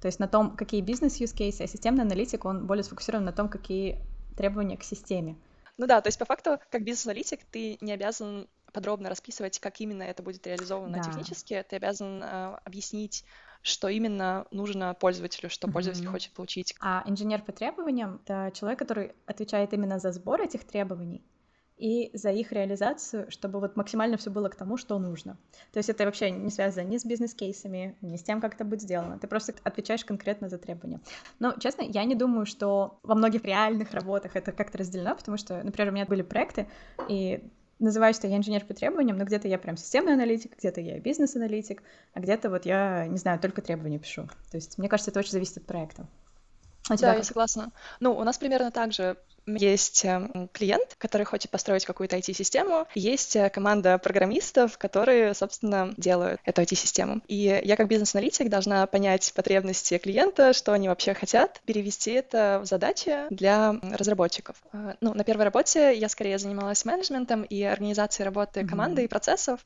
то 0.00 0.06
есть 0.06 0.18
на 0.18 0.28
том, 0.28 0.56
какие 0.56 0.82
cases, 0.82 1.62
а 1.62 1.66
системный 1.66 2.02
аналитик, 2.02 2.44
он 2.44 2.66
более 2.66 2.82
сфокусирован 2.82 3.24
на 3.24 3.32
том, 3.32 3.48
какие 3.48 3.98
требования 4.36 4.76
к 4.76 4.84
системе. 4.84 5.36
Ну 5.76 5.86
да, 5.86 6.00
то 6.00 6.08
есть 6.08 6.18
по 6.18 6.24
факту, 6.24 6.58
как 6.70 6.82
бизнес-аналитик, 6.82 7.40
ты 7.44 7.78
не 7.80 7.92
обязан 7.92 8.48
подробно 8.72 9.08
расписывать, 9.08 9.58
как 9.58 9.80
именно 9.80 10.02
это 10.02 10.22
будет 10.22 10.46
реализовано 10.46 10.98
да. 10.98 11.02
технически, 11.02 11.64
ты 11.68 11.76
обязан 11.76 12.22
э, 12.22 12.58
объяснить 12.64 13.24
что 13.62 13.88
именно 13.88 14.46
нужно 14.50 14.94
пользователю, 14.94 15.50
что 15.50 15.68
пользователь 15.68 16.04
mm-hmm. 16.04 16.10
хочет 16.10 16.32
получить. 16.32 16.74
А 16.80 17.02
инженер 17.06 17.42
по 17.42 17.52
требованиям— 17.52 18.20
это 18.24 18.50
человек, 18.54 18.78
который 18.78 19.12
отвечает 19.26 19.72
именно 19.72 19.98
за 19.98 20.12
сбор 20.12 20.40
этих 20.40 20.64
требований 20.64 21.22
и 21.78 22.10
за 22.12 22.30
их 22.30 22.52
реализацию, 22.52 23.30
чтобы 23.30 23.60
вот 23.60 23.76
максимально 23.76 24.16
все 24.16 24.30
было 24.30 24.48
к 24.48 24.56
тому, 24.56 24.76
что 24.76 24.98
нужно. 24.98 25.38
То 25.72 25.78
есть 25.78 25.88
это 25.88 26.04
вообще 26.04 26.30
не 26.30 26.50
связано 26.50 26.84
ни 26.84 26.98
с 26.98 27.04
бизнес-кейсами, 27.04 27.96
ни 28.00 28.16
с 28.16 28.22
тем, 28.22 28.40
как 28.40 28.54
это 28.54 28.64
будет 28.64 28.82
сделано. 28.82 29.18
Ты 29.18 29.28
просто 29.28 29.54
отвечаешь 29.62 30.04
конкретно 30.04 30.48
за 30.48 30.58
требования. 30.58 31.00
Но, 31.38 31.54
честно, 31.58 31.82
я 31.82 32.04
не 32.04 32.16
думаю, 32.16 32.46
что 32.46 32.98
во 33.02 33.14
многих 33.14 33.44
реальных 33.44 33.92
работах 33.92 34.34
это 34.34 34.52
как-то 34.52 34.78
разделено, 34.78 35.14
потому 35.14 35.38
что, 35.38 35.62
например, 35.62 35.92
у 35.92 35.94
меня 35.94 36.06
были 36.06 36.22
проекты, 36.22 36.68
и 37.08 37.48
называю, 37.78 38.14
что 38.14 38.26
я 38.26 38.36
инженер 38.36 38.64
по 38.64 38.74
требованиям, 38.74 39.18
но 39.18 39.24
где-то 39.24 39.48
я 39.48 39.58
прям 39.58 39.76
системный 39.76 40.14
аналитик, 40.14 40.56
где-то 40.58 40.80
я 40.80 40.98
бизнес-аналитик, 40.98 41.82
а 42.14 42.20
где-то 42.20 42.50
вот 42.50 42.66
я, 42.66 43.06
не 43.06 43.18
знаю, 43.18 43.38
только 43.38 43.62
требования 43.62 43.98
пишу. 43.98 44.28
То 44.50 44.56
есть, 44.56 44.78
мне 44.78 44.88
кажется, 44.88 45.10
это 45.10 45.20
очень 45.20 45.32
зависит 45.32 45.58
от 45.58 45.66
проекта. 45.66 46.06
А 46.88 46.96
да, 46.96 47.14
я 47.14 47.22
согласна. 47.22 47.70
Ну, 48.00 48.16
у 48.16 48.24
нас 48.24 48.38
примерно 48.38 48.70
так 48.70 48.92
же. 48.92 49.16
Есть 49.56 50.04
эм, 50.04 50.48
клиент, 50.52 50.94
который 50.98 51.24
хочет 51.24 51.50
построить 51.50 51.84
какую-то 51.84 52.16
IT-систему, 52.16 52.86
есть 52.94 53.36
э, 53.36 53.50
команда 53.50 53.98
программистов, 53.98 54.78
которые, 54.78 55.34
собственно, 55.34 55.94
делают 55.96 56.40
эту 56.44 56.62
IT-систему. 56.62 57.20
И 57.28 57.60
я 57.64 57.76
как 57.76 57.88
бизнес-аналитик 57.88 58.48
должна 58.48 58.86
понять 58.86 59.32
потребности 59.34 59.98
клиента, 59.98 60.52
что 60.52 60.72
они 60.72 60.88
вообще 60.88 61.14
хотят, 61.14 61.60
перевести 61.64 62.12
это 62.12 62.60
в 62.62 62.66
задачи 62.66 63.16
для 63.30 63.76
разработчиков. 63.82 64.56
Э, 64.72 64.94
ну, 65.00 65.14
на 65.14 65.24
первой 65.24 65.44
работе 65.44 65.96
я 65.96 66.08
скорее 66.08 66.38
занималась 66.38 66.84
менеджментом 66.84 67.42
и 67.42 67.62
организацией 67.62 68.26
работы 68.26 68.66
команды 68.66 69.02
mm-hmm. 69.02 69.06
и 69.06 69.08
процессов, 69.08 69.60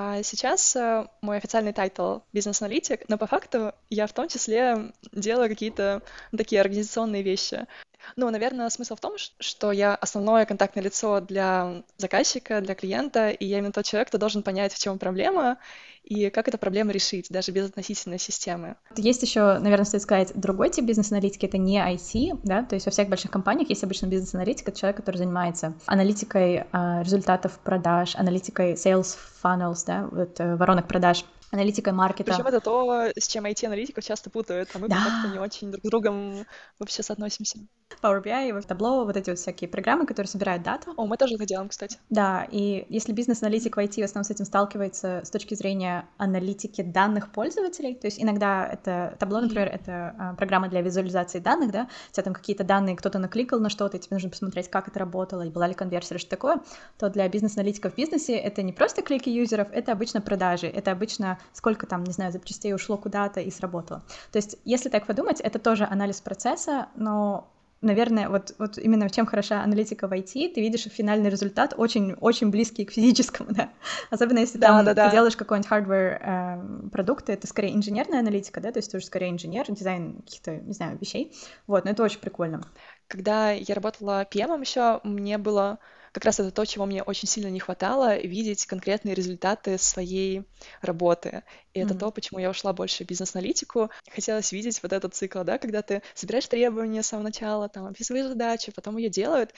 а 0.00 0.22
сейчас 0.22 0.76
э, 0.76 1.08
мой 1.22 1.38
официальный 1.38 1.72
title 1.72 2.18
бизнес-аналитик, 2.32 3.08
но 3.08 3.18
по 3.18 3.26
факту 3.26 3.72
я 3.90 4.06
в 4.06 4.12
том 4.12 4.28
числе 4.28 4.92
делаю 5.10 5.48
какие-то 5.48 6.02
такие 6.36 6.60
организационные 6.60 7.24
вещи. 7.24 7.66
Ну, 8.16 8.30
наверное, 8.30 8.68
смысл 8.70 8.96
в 8.96 9.00
том, 9.00 9.14
что 9.16 9.72
я 9.72 9.94
основное 9.94 10.44
контактное 10.46 10.84
лицо 10.84 11.20
для 11.20 11.82
заказчика, 11.96 12.60
для 12.60 12.74
клиента, 12.74 13.30
и 13.30 13.44
я 13.44 13.58
именно 13.58 13.72
тот 13.72 13.84
человек, 13.84 14.08
кто 14.08 14.18
должен 14.18 14.42
понять, 14.42 14.72
в 14.72 14.78
чем 14.78 14.98
проблема, 14.98 15.58
и 16.04 16.30
как 16.30 16.48
эту 16.48 16.58
проблему 16.58 16.90
решить, 16.90 17.26
даже 17.28 17.52
безотносительно 17.52 18.18
системы. 18.18 18.76
Есть 18.96 19.22
еще, 19.22 19.58
наверное, 19.58 19.84
стоит 19.84 20.02
сказать, 20.02 20.32
другой 20.34 20.70
тип 20.70 20.86
бизнес-аналитики, 20.86 21.44
это 21.46 21.58
не 21.58 21.78
IT, 21.78 22.40
да, 22.44 22.62
то 22.62 22.74
есть 22.74 22.86
во 22.86 22.92
всех 22.92 23.08
больших 23.08 23.30
компаниях 23.30 23.68
есть 23.68 23.84
обычно 23.84 24.06
бизнес-аналитик, 24.06 24.68
это 24.68 24.78
человек, 24.78 24.96
который 24.96 25.16
занимается 25.16 25.74
аналитикой 25.86 26.64
э, 26.72 27.02
результатов 27.02 27.58
продаж, 27.62 28.16
аналитикой 28.16 28.72
sales 28.72 29.16
funnels, 29.42 29.84
да, 29.86 30.08
вот, 30.10 30.40
э, 30.40 30.56
воронок 30.56 30.88
продаж, 30.88 31.24
аналитикой 31.50 31.92
маркета. 31.92 32.32
Причем 32.32 32.46
это 32.46 32.60
то, 32.60 33.06
с 33.16 33.26
чем 33.26 33.46
IT-аналитиков 33.46 34.04
часто 34.04 34.30
путают, 34.30 34.70
а 34.74 34.78
мы 34.78 34.88
да. 34.88 34.96
как-то 34.96 35.28
не 35.32 35.38
очень 35.38 35.70
друг 35.70 35.84
с 35.84 35.88
другом 35.88 36.46
вообще 36.78 37.02
соотносимся. 37.02 37.58
Power 38.02 38.22
BI, 38.22 38.52
вот 38.52 38.64
Tableau, 38.66 39.04
вот 39.04 39.16
эти 39.16 39.30
вот 39.30 39.38
всякие 39.38 39.68
программы, 39.68 40.06
которые 40.06 40.28
собирают 40.28 40.62
дату. 40.62 40.92
О, 40.96 41.06
мы 41.06 41.16
тоже 41.16 41.34
это 41.34 41.46
делаем, 41.46 41.68
кстати. 41.68 41.98
Да, 42.10 42.46
и 42.50 42.84
если 42.88 43.12
бизнес-аналитик 43.12 43.76
в 43.76 43.80
IT 43.80 44.00
в 44.00 44.04
основном 44.04 44.24
с 44.24 44.30
этим 44.30 44.44
сталкивается 44.44 45.22
с 45.24 45.30
точки 45.30 45.54
зрения 45.54 46.06
аналитики 46.18 46.82
данных 46.82 47.32
пользователей, 47.32 47.94
то 47.94 48.06
есть 48.06 48.22
иногда 48.22 48.66
это 48.66 49.16
Tableau, 49.18 49.40
например, 49.40 49.68
это 49.68 50.14
а, 50.18 50.34
программа 50.34 50.68
для 50.68 50.82
визуализации 50.82 51.38
данных, 51.38 51.72
да, 51.72 51.88
у 52.10 52.12
тебя 52.12 52.22
там 52.24 52.34
какие-то 52.34 52.62
данные, 52.62 52.96
кто-то 52.96 53.18
накликал 53.18 53.58
на 53.58 53.70
что-то, 53.70 53.96
и 53.96 54.00
тебе 54.00 54.16
нужно 54.16 54.30
посмотреть, 54.30 54.68
как 54.68 54.88
это 54.88 54.98
работало, 54.98 55.42
и 55.42 55.50
была 55.50 55.66
ли 55.66 55.74
конверсия 55.74 56.14
или 56.14 56.20
что 56.20 56.30
такое, 56.30 56.60
то 56.98 57.08
для 57.08 57.28
бизнес-аналитиков 57.28 57.94
в 57.94 57.96
бизнесе 57.96 58.36
это 58.36 58.62
не 58.62 58.72
просто 58.72 59.02
клики 59.02 59.30
юзеров, 59.30 59.68
это 59.72 59.92
обычно 59.92 60.20
продажи, 60.20 60.66
это 60.66 60.92
обычно 60.92 61.37
сколько 61.52 61.86
там, 61.86 62.04
не 62.04 62.12
знаю, 62.12 62.32
запчастей 62.32 62.74
ушло 62.74 62.96
куда-то 62.96 63.40
и 63.40 63.50
сработало. 63.50 64.02
То 64.32 64.38
есть, 64.38 64.56
если 64.64 64.88
так 64.88 65.06
подумать, 65.06 65.40
это 65.40 65.58
тоже 65.58 65.84
анализ 65.84 66.20
процесса, 66.20 66.88
но 66.96 67.48
наверное, 67.80 68.28
вот, 68.28 68.54
вот 68.58 68.78
именно 68.78 69.08
чем 69.08 69.26
хороша 69.26 69.62
аналитика 69.62 70.08
в 70.08 70.12
IT, 70.12 70.54
ты 70.54 70.60
видишь 70.60 70.82
финальный 70.84 71.30
результат 71.30 71.74
очень-очень 71.76 72.50
близкий 72.50 72.84
к 72.84 72.90
физическому, 72.90 73.50
да. 73.54 73.70
Особенно 74.10 74.38
если 74.38 74.58
да, 74.58 74.68
там 74.68 74.84
да, 74.84 74.94
да. 74.94 75.06
ты 75.06 75.12
делаешь 75.12 75.36
какой-нибудь 75.36 75.70
hardware 75.70 76.18
э, 76.20 76.88
продукт, 76.90 77.30
это 77.30 77.46
скорее 77.46 77.74
инженерная 77.74 78.20
аналитика, 78.20 78.60
да, 78.60 78.72
то 78.72 78.78
есть 78.78 78.90
ты 78.90 78.96
уже 78.96 79.06
скорее 79.06 79.30
инженер, 79.30 79.66
дизайн 79.68 80.22
каких-то, 80.22 80.56
не 80.56 80.72
знаю, 80.72 80.98
вещей. 81.00 81.32
Вот, 81.66 81.84
но 81.84 81.92
это 81.92 82.02
очень 82.02 82.20
прикольно. 82.20 82.62
Когда 83.06 83.52
я 83.52 83.74
работала 83.74 84.26
PM 84.30 84.60
еще, 84.60 85.00
мне 85.04 85.38
было 85.38 85.78
как 86.12 86.24
раз 86.24 86.40
это 86.40 86.50
то, 86.50 86.64
чего 86.64 86.86
мне 86.86 87.02
очень 87.02 87.28
сильно 87.28 87.48
не 87.48 87.60
хватало, 87.60 88.16
видеть 88.18 88.66
конкретные 88.66 89.14
результаты 89.14 89.78
своей 89.78 90.44
работы. 90.80 91.42
И 91.74 91.80
mm-hmm. 91.80 91.84
это 91.84 91.94
то, 91.94 92.10
почему 92.10 92.40
я 92.40 92.50
ушла 92.50 92.72
больше 92.72 93.04
в 93.04 93.06
бизнес-аналитику. 93.06 93.90
Хотелось 94.10 94.52
видеть 94.52 94.82
вот 94.82 94.92
этот 94.92 95.14
цикл, 95.14 95.42
да, 95.42 95.58
когда 95.58 95.82
ты 95.82 96.02
собираешь 96.14 96.46
требования 96.46 97.02
с 97.02 97.08
самого 97.08 97.24
начала, 97.26 97.68
там, 97.68 97.86
описываешь 97.86 98.26
задачи, 98.26 98.72
потом 98.72 98.96
ее 98.96 99.08
делают, 99.08 99.54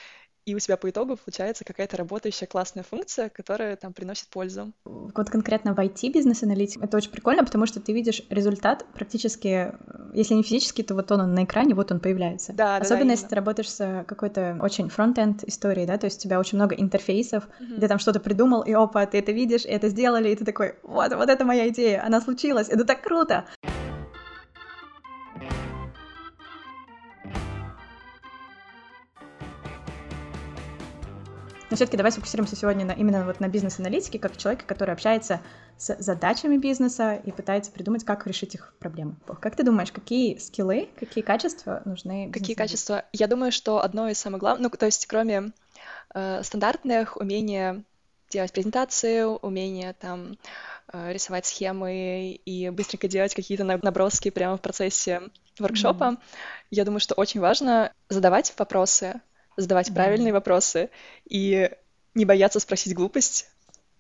и 0.46 0.55
у 0.55 0.59
тебя 0.59 0.76
по 0.76 0.88
итогу 0.90 1.16
получается 1.16 1.64
какая-то 1.64 1.96
работающая 1.96 2.46
классная 2.46 2.83
функция, 2.83 3.29
которая 3.29 3.76
там 3.76 3.92
приносит 3.92 4.29
пользу. 4.29 4.72
Вот 4.85 5.31
конкретно 5.31 5.74
в 5.74 5.79
IT 5.79 6.12
бизнес-аналитик 6.12 6.83
это 6.83 6.96
очень 6.96 7.11
прикольно, 7.11 7.44
потому 7.44 7.66
что 7.66 7.81
ты 7.81 7.92
видишь 7.92 8.22
результат 8.31 8.85
практически, 8.94 9.72
если 10.14 10.35
не 10.35 10.42
физически, 10.42 10.83
то 10.83 10.94
вот 10.94 11.11
он, 11.12 11.35
на 11.35 11.44
экране, 11.44 11.74
вот 11.74 11.92
он 11.92 12.00
появляется. 12.00 12.53
Да, 12.53 12.76
Особенно 12.76 13.07
да, 13.07 13.12
если 13.12 13.26
ты 13.26 13.35
работаешь 13.35 13.70
с 13.70 14.05
какой-то 14.07 14.59
очень 14.61 14.88
фронт-энд 14.88 15.44
историей, 15.44 15.87
да, 15.87 15.98
то 15.98 16.07
есть 16.07 16.20
у 16.20 16.22
тебя 16.22 16.40
очень 16.40 16.59
много 16.59 16.74
интерфейсов, 16.74 17.44
mm-hmm. 17.44 17.76
где 17.76 17.88
там 17.88 17.98
что-то 17.98 18.20
придумал, 18.20 18.62
и 18.62 18.72
опа, 18.72 19.07
ты 19.07 19.18
это 19.18 19.33
видишь, 19.33 19.64
и 19.64 19.68
это 19.68 19.88
сделали, 19.88 20.31
и 20.31 20.37
ты 20.37 20.44
такой, 20.44 20.76
вот, 20.83 21.14
вот 21.14 21.29
это 21.29 21.44
моя 21.44 21.68
идея, 21.68 22.05
она 22.05 22.20
случилась, 22.20 22.68
это 22.68 22.85
так 22.85 23.03
круто. 23.03 23.44
Но 31.70 31.76
все-таки 31.76 31.96
давай 31.96 32.11
сфокусируемся 32.11 32.56
сегодня 32.56 32.85
на, 32.85 32.92
именно 32.92 33.24
вот 33.24 33.38
на 33.38 33.48
бизнес-аналитике, 33.48 34.18
как 34.18 34.37
человека, 34.37 34.64
который 34.66 34.92
общается 34.92 35.40
с 35.78 35.96
задачами 36.00 36.56
бизнеса 36.56 37.14
и 37.14 37.30
пытается 37.30 37.70
придумать, 37.70 38.04
как 38.04 38.26
решить 38.26 38.56
их 38.56 38.74
проблемы. 38.80 39.16
Как 39.40 39.54
ты 39.54 39.62
думаешь, 39.62 39.92
какие 39.92 40.37
скиллы, 40.38 40.88
какие 40.98 41.22
качества 41.22 41.83
нужны? 41.85 42.30
Какие 42.33 42.56
качества? 42.56 43.04
Я 43.12 43.28
думаю, 43.28 43.52
что 43.52 43.83
одно 43.83 44.09
из 44.09 44.18
самых 44.18 44.40
главных, 44.40 44.72
ну, 44.72 44.76
то 44.76 44.87
есть 44.87 45.06
кроме 45.06 45.52
э, 46.12 46.42
стандартных, 46.42 47.16
умения 47.16 47.85
делать 48.30 48.52
презентации, 48.52 49.22
умение 49.22 49.92
там 49.92 50.38
э, 50.92 51.12
рисовать 51.12 51.46
схемы 51.46 52.33
и 52.33 52.68
быстренько 52.70 53.06
делать 53.06 53.35
какие-то 53.35 53.64
наброски 53.64 54.30
прямо 54.30 54.56
в 54.56 54.61
процессе 54.61 55.22
воркшопа. 55.59 56.04
Mm-hmm. 56.04 56.18
Я 56.70 56.85
думаю, 56.85 57.00
что 57.00 57.14
очень 57.14 57.40
важно 57.40 57.92
задавать 58.09 58.52
вопросы, 58.59 59.20
задавать 59.56 59.92
правильные 59.92 60.32
вопросы 60.32 60.90
и 61.28 61.70
не 62.14 62.24
бояться 62.24 62.60
спросить 62.60 62.94
глупость, 62.94 63.48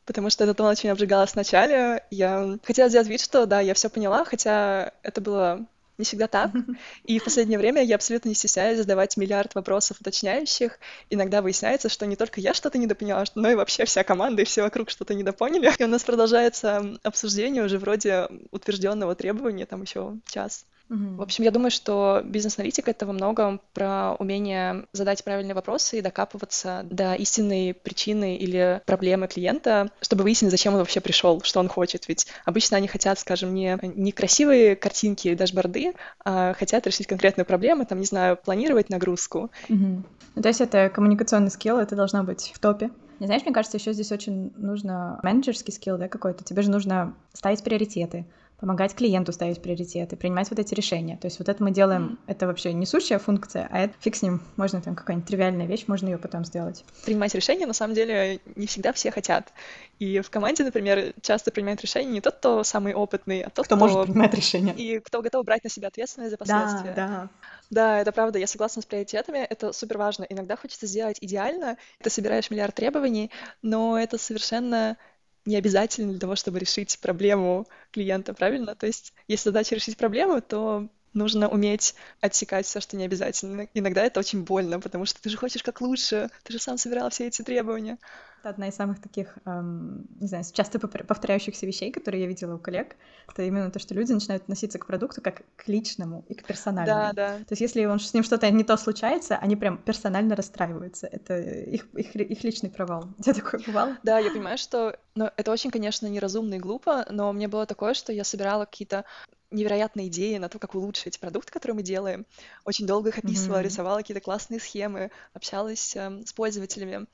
потому 0.04 0.30
что 0.30 0.44
это 0.44 0.64
очень 0.64 0.90
обжигалось 0.90 1.34
вначале. 1.34 2.04
Я 2.10 2.58
хотела 2.64 2.88
сделать 2.88 3.08
вид, 3.08 3.20
что 3.20 3.46
да, 3.46 3.60
я 3.60 3.74
все 3.74 3.88
поняла, 3.88 4.24
хотя 4.24 4.92
это 5.02 5.20
было 5.20 5.66
не 6.00 6.04
всегда 6.04 6.26
так. 6.26 6.50
И 7.04 7.18
в 7.18 7.24
последнее 7.24 7.58
время 7.58 7.82
я 7.82 7.94
абсолютно 7.94 8.30
не 8.30 8.34
стесняюсь 8.34 8.78
задавать 8.78 9.16
миллиард 9.16 9.54
вопросов 9.54 10.00
уточняющих. 10.00 10.80
Иногда 11.10 11.42
выясняется, 11.42 11.88
что 11.88 12.06
не 12.06 12.16
только 12.16 12.40
я 12.40 12.54
что-то 12.54 12.78
недопоняла, 12.78 13.24
но 13.36 13.50
и 13.50 13.54
вообще 13.54 13.84
вся 13.84 14.02
команда 14.02 14.42
и 14.42 14.44
все 14.44 14.62
вокруг 14.62 14.90
что-то 14.90 15.14
недопоняли. 15.14 15.70
И 15.78 15.84
у 15.84 15.88
нас 15.88 16.02
продолжается 16.02 16.98
обсуждение 17.02 17.62
уже 17.62 17.78
вроде 17.78 18.28
утвержденного 18.50 19.14
требования, 19.14 19.66
там 19.66 19.82
еще 19.82 20.16
час. 20.24 20.64
Угу. 20.90 21.16
В 21.16 21.22
общем, 21.22 21.44
я 21.44 21.52
думаю, 21.52 21.70
что 21.70 22.20
бизнес-аналитик— 22.24 22.88
это 22.88 23.06
во 23.06 23.12
многом 23.12 23.60
про 23.72 24.16
умение 24.18 24.86
задать 24.92 25.22
правильные 25.22 25.54
вопросы 25.54 25.98
и 25.98 26.02
докапываться 26.02 26.84
до 26.90 27.14
истинной 27.14 27.74
причины 27.74 28.36
или 28.36 28.82
проблемы 28.86 29.28
клиента, 29.28 29.90
чтобы 30.00 30.24
выяснить, 30.24 30.50
зачем 30.50 30.74
он 30.74 30.80
вообще 30.80 31.00
пришел, 31.00 31.40
что 31.42 31.60
он 31.60 31.68
хочет. 31.68 32.08
Ведь 32.08 32.26
обычно 32.44 32.76
они 32.76 32.88
хотят, 32.88 33.20
скажем, 33.20 33.54
не, 33.54 33.78
не 33.82 34.10
красивые 34.10 34.74
картинки 34.74 35.28
и 35.28 35.36
дашборды, 35.36 35.94
а 36.24 36.54
хотят 36.54 36.86
решить 36.86 37.06
конкретную 37.06 37.46
проблему, 37.46 37.86
там, 37.86 38.00
не 38.00 38.06
знаю, 38.06 38.36
планировать 38.36 38.90
нагрузку. 38.90 39.50
Угу. 39.68 40.02
Ну, 40.34 40.42
то 40.42 40.48
есть 40.48 40.60
это 40.60 40.90
коммуникационный 40.90 41.50
скилл, 41.50 41.78
это 41.78 41.94
должно 41.94 42.24
быть 42.24 42.50
в 42.52 42.58
топе. 42.58 42.90
Не 43.20 43.26
знаешь, 43.26 43.42
мне 43.44 43.52
кажется, 43.52 43.76
еще 43.76 43.92
здесь 43.92 44.10
очень 44.10 44.52
нужно 44.56 45.20
менеджерский 45.22 45.72
скилл, 45.72 45.98
да, 45.98 46.08
какой-то. 46.08 46.42
Тебе 46.42 46.62
же 46.62 46.70
нужно 46.70 47.14
ставить 47.32 47.62
приоритеты, 47.62 48.24
помогать 48.60 48.94
клиенту 48.94 49.32
ставить 49.32 49.62
приоритеты, 49.62 50.16
принимать 50.16 50.50
вот 50.50 50.58
эти 50.58 50.74
решения. 50.74 51.16
То 51.16 51.26
есть 51.26 51.38
вот 51.38 51.48
это 51.48 51.64
мы 51.64 51.70
делаем, 51.70 52.18
mm. 52.26 52.32
это 52.32 52.46
вообще 52.46 52.74
несущая 52.74 53.18
функция, 53.18 53.66
а 53.70 53.80
это 53.80 53.94
фиг 54.00 54.14
с 54.14 54.22
ним, 54.22 54.42
можно 54.56 54.82
там 54.82 54.94
какая-нибудь 54.94 55.26
тривиальная 55.26 55.66
вещь, 55.66 55.84
можно 55.86 56.08
ее 56.08 56.18
потом 56.18 56.44
сделать. 56.44 56.84
Принимать 57.06 57.34
решения, 57.34 57.66
на 57.66 57.72
самом 57.72 57.94
деле, 57.94 58.40
не 58.56 58.66
всегда 58.66 58.92
все 58.92 59.10
хотят. 59.10 59.52
И 59.98 60.20
в 60.20 60.28
команде, 60.28 60.62
например, 60.62 61.14
часто 61.22 61.50
принимает 61.50 61.80
решение 61.80 62.12
не 62.12 62.20
тот, 62.20 62.36
кто 62.36 62.62
самый 62.62 62.92
опытный, 62.92 63.40
а 63.40 63.50
тот, 63.50 63.64
кто... 63.64 63.76
Кто 63.76 63.76
может 63.76 64.04
принимать 64.04 64.34
решения. 64.34 64.74
И 64.74 65.00
кто 65.00 65.22
готов 65.22 65.44
брать 65.46 65.64
на 65.64 65.70
себя 65.70 65.88
ответственность 65.88 66.32
за 66.32 66.36
последствия. 66.36 66.92
Да, 66.94 67.08
да. 67.08 67.28
Да, 67.70 68.00
это 68.00 68.12
правда, 68.12 68.38
я 68.38 68.46
согласна 68.46 68.82
с 68.82 68.84
приоритетами, 68.84 69.38
это 69.38 69.72
супер 69.72 69.96
важно. 69.96 70.24
Иногда 70.28 70.56
хочется 70.56 70.86
сделать 70.86 71.16
идеально, 71.20 71.78
ты 72.02 72.10
собираешь 72.10 72.50
миллиард 72.50 72.74
требований, 72.74 73.30
но 73.62 73.98
это 73.98 74.18
совершенно 74.18 74.98
не 75.44 75.56
обязательно 75.56 76.12
для 76.12 76.20
того, 76.20 76.36
чтобы 76.36 76.58
решить 76.58 76.98
проблему 77.00 77.66
клиента, 77.92 78.34
правильно? 78.34 78.74
То 78.76 78.86
есть, 78.86 79.12
если 79.28 79.50
задача 79.50 79.74
решить 79.74 79.96
проблему, 79.96 80.40
то 80.42 80.88
нужно 81.14 81.48
уметь 81.48 81.94
отсекать 82.20 82.66
все, 82.66 82.80
что 82.80 82.96
не 82.96 83.04
обязательно. 83.04 83.68
Иногда 83.74 84.02
это 84.04 84.20
очень 84.20 84.44
больно, 84.44 84.80
потому 84.80 85.06
что 85.06 85.20
ты 85.20 85.28
же 85.30 85.36
хочешь 85.36 85.62
как 85.62 85.80
лучше, 85.80 86.30
ты 86.44 86.52
же 86.52 86.58
сам 86.58 86.78
собирал 86.78 87.10
все 87.10 87.26
эти 87.26 87.42
требования. 87.42 87.98
Это 88.40 88.50
одна 88.50 88.68
из 88.68 88.74
самых 88.74 89.02
таких, 89.02 89.36
эм, 89.44 90.06
не 90.18 90.26
знаю, 90.26 90.44
часто 90.50 90.78
повторяющихся 90.78 91.66
вещей, 91.66 91.92
которые 91.92 92.22
я 92.22 92.26
видела 92.26 92.54
у 92.54 92.58
коллег. 92.58 92.96
Это 93.28 93.42
именно 93.42 93.70
то, 93.70 93.78
что 93.78 93.94
люди 93.94 94.12
начинают 94.12 94.44
относиться 94.44 94.78
к 94.78 94.86
продукту 94.86 95.20
как 95.20 95.42
к 95.56 95.68
личному 95.68 96.24
и 96.26 96.32
к 96.32 96.44
персональному. 96.44 97.12
Да, 97.12 97.12
да. 97.12 97.38
То 97.38 97.50
есть 97.50 97.60
если 97.60 97.84
он, 97.84 98.00
с 98.00 98.14
ним 98.14 98.24
что-то 98.24 98.50
не 98.50 98.64
то 98.64 98.78
случается, 98.78 99.36
они 99.36 99.56
прям 99.56 99.76
персонально 99.76 100.36
расстраиваются. 100.36 101.06
Это 101.06 101.38
их, 101.38 101.86
их, 101.94 102.16
их 102.16 102.42
личный 102.42 102.70
провал. 102.70 103.08
У 103.18 103.22
тебя 103.22 103.34
такое 103.34 103.60
бывало? 103.66 103.98
Да, 104.02 104.18
я 104.18 104.30
понимаю, 104.30 104.56
что 104.56 104.98
ну, 105.14 105.28
это 105.36 105.52
очень, 105.52 105.70
конечно, 105.70 106.06
неразумно 106.06 106.54
и 106.54 106.58
глупо, 106.58 107.06
но 107.10 107.30
мне 107.34 107.46
было 107.46 107.66
такое, 107.66 107.92
что 107.92 108.10
я 108.10 108.24
собирала 108.24 108.64
какие-то 108.64 109.04
невероятные 109.50 110.08
идеи 110.08 110.36
на 110.38 110.48
то, 110.48 110.58
как 110.58 110.74
улучшить 110.74 111.20
продукт, 111.20 111.50
который 111.50 111.72
мы 111.72 111.82
делаем. 111.82 112.26
Очень 112.64 112.86
долго 112.86 113.10
их 113.10 113.18
описывала, 113.18 113.58
mm-hmm. 113.58 113.64
рисовала 113.64 113.98
какие-то 113.98 114.20
классные 114.20 114.60
схемы, 114.60 115.10
общалась 115.32 115.94
э, 115.96 116.22
с 116.24 116.32
пользователями. 116.32 117.06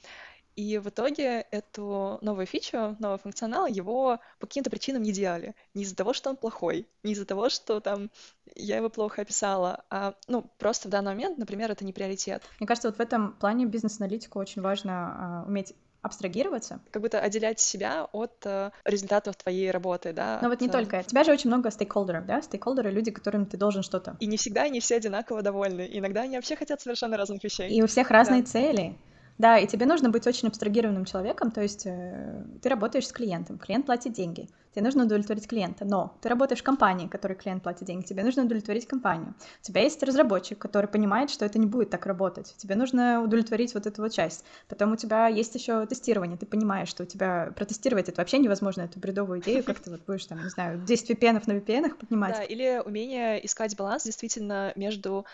И 0.56 0.78
в 0.78 0.88
итоге 0.88 1.46
эту 1.50 2.18
новую 2.22 2.46
фичу, 2.46 2.96
новый 2.98 3.18
функционал, 3.18 3.66
его 3.66 4.20
по 4.38 4.46
каким-то 4.46 4.70
причинам 4.70 5.02
не 5.02 5.12
делали. 5.12 5.54
Не 5.74 5.82
из-за 5.82 5.94
того, 5.94 6.14
что 6.14 6.30
он 6.30 6.36
плохой, 6.36 6.88
не 7.02 7.12
из-за 7.12 7.26
того, 7.26 7.50
что 7.50 7.80
там 7.80 8.10
я 8.54 8.78
его 8.78 8.88
плохо 8.88 9.20
описала, 9.20 9.84
а 9.90 10.14
ну 10.28 10.50
просто 10.56 10.88
в 10.88 10.90
данный 10.90 11.12
момент, 11.12 11.36
например, 11.36 11.70
это 11.70 11.84
не 11.84 11.92
приоритет. 11.92 12.42
Мне 12.58 12.66
кажется, 12.66 12.88
вот 12.88 12.96
в 12.96 13.00
этом 13.00 13.34
плане 13.34 13.66
бизнес-аналитику 13.66 14.38
очень 14.38 14.62
важно 14.62 15.44
э, 15.44 15.48
уметь 15.48 15.74
абстрагироваться. 16.06 16.80
Как 16.90 17.02
будто 17.02 17.20
отделять 17.20 17.60
себя 17.60 18.08
от 18.12 18.34
э, 18.44 18.70
результатов 18.84 19.36
твоей 19.36 19.70
работы, 19.70 20.12
да. 20.12 20.38
Но 20.42 20.48
вот 20.48 20.60
не 20.60 20.68
э... 20.68 20.70
только. 20.70 21.00
У 21.00 21.02
тебя 21.02 21.24
же 21.24 21.32
очень 21.32 21.50
много 21.50 21.70
стейкхолдеров, 21.70 22.26
да? 22.26 22.42
Стейкхолдеры— 22.42 22.90
люди, 22.92 23.10
которым 23.10 23.46
ты 23.46 23.56
должен 23.56 23.82
что-то. 23.82 24.16
И 24.20 24.26
не 24.26 24.36
всегда 24.36 24.62
они 24.62 24.80
все 24.80 24.96
одинаково 24.96 25.42
довольны. 25.42 25.88
Иногда 25.92 26.22
они 26.22 26.36
вообще 26.36 26.56
хотят 26.56 26.80
совершенно 26.80 27.16
разных 27.16 27.44
вещей. 27.44 27.68
И 27.68 27.82
у 27.82 27.86
всех 27.86 28.10
разные 28.10 28.42
да. 28.42 28.48
цели. 28.48 28.96
Да, 29.38 29.58
и 29.58 29.66
тебе 29.66 29.86
нужно 29.86 30.08
быть 30.08 30.26
очень 30.26 30.48
абстрагированным 30.48 31.04
человеком, 31.04 31.50
то 31.50 31.60
есть 31.60 31.86
э, 31.86 32.44
ты 32.62 32.68
работаешь 32.68 33.06
с 33.06 33.12
клиентом, 33.12 33.58
клиент 33.58 33.84
платит 33.84 34.14
деньги, 34.14 34.48
тебе 34.74 34.84
нужно 34.84 35.04
удовлетворить 35.04 35.46
клиента, 35.46 35.84
но 35.84 36.16
ты 36.22 36.28
работаешь 36.28 36.60
в 36.60 36.64
компании, 36.64 37.06
которой 37.06 37.34
клиент 37.34 37.62
платит 37.62 37.84
деньги, 37.84 38.04
тебе 38.06 38.24
нужно 38.24 38.44
удовлетворить 38.44 38.86
компанию. 38.86 39.34
У 39.60 39.64
тебя 39.64 39.82
есть 39.82 40.02
разработчик, 40.02 40.58
который 40.58 40.86
понимает, 40.86 41.30
что 41.30 41.44
это 41.44 41.58
не 41.58 41.66
будет 41.66 41.90
так 41.90 42.06
работать, 42.06 42.54
тебе 42.56 42.76
нужно 42.76 43.22
удовлетворить 43.22 43.74
вот 43.74 43.86
эту 43.86 44.00
вот 44.02 44.12
часть. 44.12 44.44
Потом 44.68 44.92
у 44.92 44.96
тебя 44.96 45.28
есть 45.28 45.54
еще 45.54 45.84
тестирование, 45.86 46.38
ты 46.38 46.46
понимаешь, 46.46 46.88
что 46.88 47.02
у 47.02 47.06
тебя 47.06 47.52
протестировать 47.56 48.08
это 48.08 48.22
вообще 48.22 48.38
невозможно, 48.38 48.82
эту 48.82 48.98
бредовую 48.98 49.40
идею, 49.40 49.64
как 49.64 49.80
ты 49.80 49.90
вот 49.90 50.00
будешь 50.06 50.24
там, 50.24 50.42
не 50.42 50.48
знаю, 50.48 50.80
10 50.80 51.10
VPN 51.10 51.42
на 51.46 51.52
VPN 51.52 51.94
поднимать. 51.94 52.36
Да, 52.36 52.42
или 52.42 52.82
умение 52.84 53.44
искать 53.44 53.76
баланс 53.76 54.04
действительно 54.04 54.72
между 54.76 55.26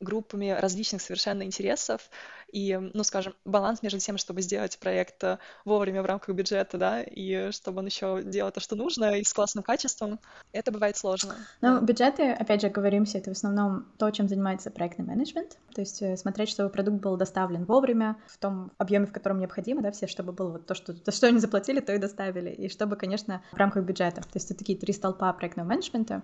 группами 0.00 0.50
различных 0.50 1.02
совершенно 1.02 1.42
интересов 1.42 2.10
и, 2.52 2.78
ну, 2.94 3.04
скажем, 3.04 3.34
баланс 3.44 3.82
между 3.82 3.98
тем, 3.98 4.16
чтобы 4.16 4.42
сделать 4.42 4.78
проект 4.78 5.22
э, 5.22 5.38
вовремя 5.64 6.02
в 6.02 6.06
рамках 6.06 6.34
бюджета, 6.34 6.78
да, 6.78 7.02
и 7.02 7.50
чтобы 7.52 7.80
он 7.80 7.86
еще 7.86 8.22
делал 8.24 8.50
то, 8.50 8.60
что 8.60 8.74
нужно, 8.74 9.18
и 9.18 9.24
с 9.24 9.32
классным 9.32 9.62
качеством, 9.62 10.18
это 10.52 10.72
бывает 10.72 10.96
сложно. 10.96 11.34
Ну, 11.60 11.80
бюджеты, 11.80 12.30
опять 12.30 12.62
же, 12.62 12.70
говоримся, 12.70 13.18
это 13.18 13.30
в 13.30 13.36
основном 13.36 13.86
то, 13.98 14.10
чем 14.10 14.28
занимается 14.28 14.70
проектный 14.70 15.04
менеджмент, 15.04 15.58
то 15.74 15.80
есть 15.80 16.00
э, 16.00 16.16
смотреть, 16.16 16.48
чтобы 16.48 16.70
продукт 16.70 17.00
был 17.00 17.16
доставлен 17.16 17.64
вовремя, 17.64 18.16
в 18.28 18.38
том 18.38 18.72
объеме, 18.78 19.06
в 19.06 19.12
котором 19.12 19.38
необходимо, 19.38 19.82
да, 19.82 19.90
все, 19.90 20.06
чтобы 20.06 20.32
было 20.32 20.52
вот 20.52 20.66
то, 20.66 20.74
что, 20.74 20.94
то, 20.94 21.12
что 21.12 21.26
они 21.26 21.38
заплатили, 21.38 21.80
то 21.80 21.92
и 21.92 21.98
доставили, 21.98 22.50
и 22.50 22.68
чтобы, 22.68 22.96
конечно, 22.96 23.42
в 23.52 23.56
рамках 23.56 23.84
бюджета. 23.84 24.22
То 24.22 24.30
есть 24.34 24.50
это 24.50 24.58
такие 24.58 24.78
три 24.78 24.92
столпа 24.92 25.32
проектного 25.32 25.68
менеджмента. 25.68 26.22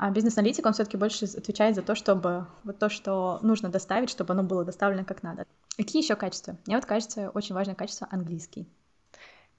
А 0.00 0.10
бизнес-аналитик, 0.10 0.64
он 0.64 0.72
все-таки 0.74 0.96
больше 0.96 1.24
отвечает 1.24 1.74
за 1.74 1.82
то, 1.82 1.96
чтобы 1.96 2.46
вот 2.62 2.78
то, 2.78 2.88
что 2.88 3.40
нужно 3.42 3.68
доставить, 3.68 4.10
чтобы 4.10 4.32
оно 4.32 4.44
было 4.44 4.64
доставлено 4.64 5.04
как 5.04 5.24
надо. 5.24 5.44
Какие 5.76 6.02
еще 6.02 6.14
качества? 6.14 6.56
Мне 6.66 6.76
вот 6.76 6.86
кажется, 6.86 7.30
очень 7.30 7.54
важное 7.54 7.74
качество 7.74 8.06
английский. 8.10 8.68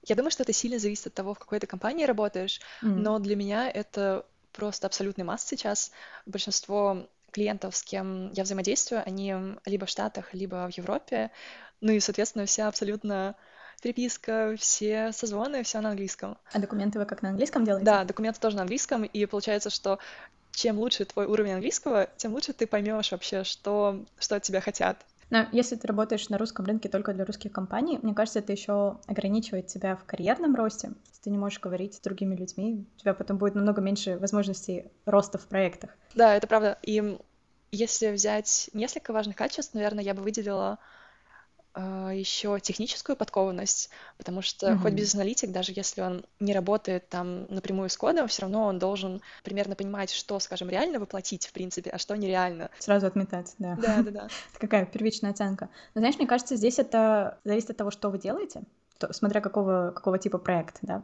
Я 0.02 0.16
думаю, 0.16 0.30
что 0.30 0.42
это 0.42 0.54
сильно 0.54 0.78
зависит 0.78 1.08
от 1.08 1.14
того, 1.14 1.34
в 1.34 1.38
какой 1.38 1.60
ты 1.60 1.66
компании 1.66 2.06
работаешь, 2.06 2.58
mm. 2.82 2.88
но 2.88 3.18
для 3.18 3.36
меня 3.36 3.70
это 3.70 4.24
просто 4.52 4.86
абсолютный 4.86 5.24
масс 5.24 5.44
сейчас. 5.44 5.92
Большинство 6.24 7.06
клиентов, 7.32 7.76
с 7.76 7.82
кем 7.82 8.32
я 8.32 8.44
взаимодействую, 8.44 9.02
они 9.04 9.36
либо 9.66 9.84
в 9.84 9.90
Штатах, 9.90 10.32
либо 10.32 10.66
в 10.70 10.76
Европе. 10.76 11.30
Ну 11.82 11.92
и, 11.92 12.00
соответственно, 12.00 12.46
вся 12.46 12.66
абсолютно 12.66 13.36
переписка, 13.80 14.54
все 14.58 15.12
созвоны, 15.12 15.62
все 15.62 15.80
на 15.80 15.90
английском. 15.90 16.38
А 16.52 16.58
документы 16.58 16.98
вы 16.98 17.06
как 17.06 17.22
на 17.22 17.30
английском 17.30 17.64
делаете? 17.64 17.84
Да, 17.84 18.04
документы 18.04 18.40
тоже 18.40 18.56
на 18.56 18.62
английском, 18.62 19.04
и 19.04 19.26
получается, 19.26 19.70
что 19.70 19.98
чем 20.52 20.78
лучше 20.78 21.04
твой 21.04 21.26
уровень 21.26 21.52
английского, 21.52 22.08
тем 22.16 22.32
лучше 22.32 22.52
ты 22.52 22.66
поймешь 22.66 23.12
вообще, 23.12 23.44
что, 23.44 24.04
что 24.18 24.36
от 24.36 24.42
тебя 24.42 24.60
хотят. 24.60 25.04
Но 25.30 25.46
если 25.52 25.76
ты 25.76 25.86
работаешь 25.86 26.28
на 26.28 26.38
русском 26.38 26.66
рынке 26.66 26.88
только 26.88 27.14
для 27.14 27.24
русских 27.24 27.52
компаний, 27.52 28.00
мне 28.02 28.14
кажется, 28.14 28.40
это 28.40 28.52
еще 28.52 28.98
ограничивает 29.06 29.68
тебя 29.68 29.94
в 29.94 30.04
карьерном 30.04 30.56
росте. 30.56 30.90
Если 31.08 31.22
ты 31.22 31.30
не 31.30 31.38
можешь 31.38 31.60
говорить 31.60 31.94
с 31.94 32.00
другими 32.00 32.34
людьми, 32.34 32.84
у 32.96 32.98
тебя 32.98 33.14
потом 33.14 33.38
будет 33.38 33.54
намного 33.54 33.80
меньше 33.80 34.18
возможностей 34.18 34.90
роста 35.06 35.38
в 35.38 35.46
проектах. 35.46 35.90
Да, 36.14 36.34
это 36.34 36.48
правда. 36.48 36.78
И 36.82 37.16
если 37.70 38.10
взять 38.10 38.70
несколько 38.72 39.12
важных 39.12 39.36
качеств, 39.36 39.74
наверное, 39.74 40.02
я 40.02 40.14
бы 40.14 40.22
выделила 40.22 40.78
еще 41.76 42.58
техническую 42.60 43.16
подкованность, 43.16 43.90
потому 44.18 44.42
что 44.42 44.68
mm-hmm. 44.68 44.78
хоть 44.78 44.92
бизнес-аналитик, 44.92 45.52
даже 45.52 45.72
если 45.74 46.00
он 46.00 46.24
не 46.40 46.52
работает 46.52 47.08
там 47.08 47.46
напрямую 47.48 47.88
с 47.90 47.96
кодом, 47.96 48.26
все 48.28 48.42
равно 48.42 48.66
он 48.66 48.78
должен 48.78 49.20
примерно 49.44 49.76
понимать, 49.76 50.10
что, 50.10 50.40
скажем, 50.40 50.68
реально 50.68 50.98
воплотить, 50.98 51.46
в 51.46 51.52
принципе, 51.52 51.90
а 51.90 51.98
что 51.98 52.16
нереально. 52.16 52.70
Сразу 52.78 53.06
отметать, 53.06 53.54
да. 53.58 53.76
Да, 53.80 54.02
да, 54.02 54.10
да. 54.10 54.28
Это 54.50 54.60
какая 54.60 54.84
первичная 54.84 55.30
оценка. 55.30 55.68
Но 55.94 56.00
знаешь, 56.00 56.16
мне 56.16 56.26
кажется, 56.26 56.56
здесь 56.56 56.78
это 56.78 57.38
зависит 57.44 57.70
от 57.70 57.76
того, 57.76 57.90
что 57.90 58.10
вы 58.10 58.18
делаете, 58.18 58.62
смотря 59.10 59.40
какого, 59.40 59.92
какого 59.94 60.18
типа 60.18 60.38
проект, 60.38 60.78
да. 60.82 61.02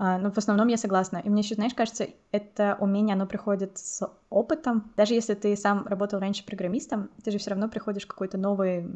А, 0.00 0.16
ну, 0.18 0.30
в 0.30 0.38
основном 0.38 0.68
я 0.68 0.76
согласна. 0.76 1.18
И 1.24 1.28
мне 1.28 1.42
еще, 1.42 1.56
знаешь, 1.56 1.74
кажется, 1.74 2.06
это 2.30 2.76
умение, 2.78 3.14
оно 3.14 3.26
приходит 3.26 3.78
с 3.78 4.08
опытом. 4.30 4.92
Даже 4.96 5.14
если 5.14 5.34
ты 5.34 5.56
сам 5.56 5.86
работал 5.86 6.20
раньше 6.20 6.44
программистом, 6.44 7.10
ты 7.22 7.30
же 7.30 7.38
все 7.38 7.50
равно 7.50 7.68
приходишь 7.68 8.04
в 8.04 8.08
какой-то 8.08 8.38
новый 8.38 8.86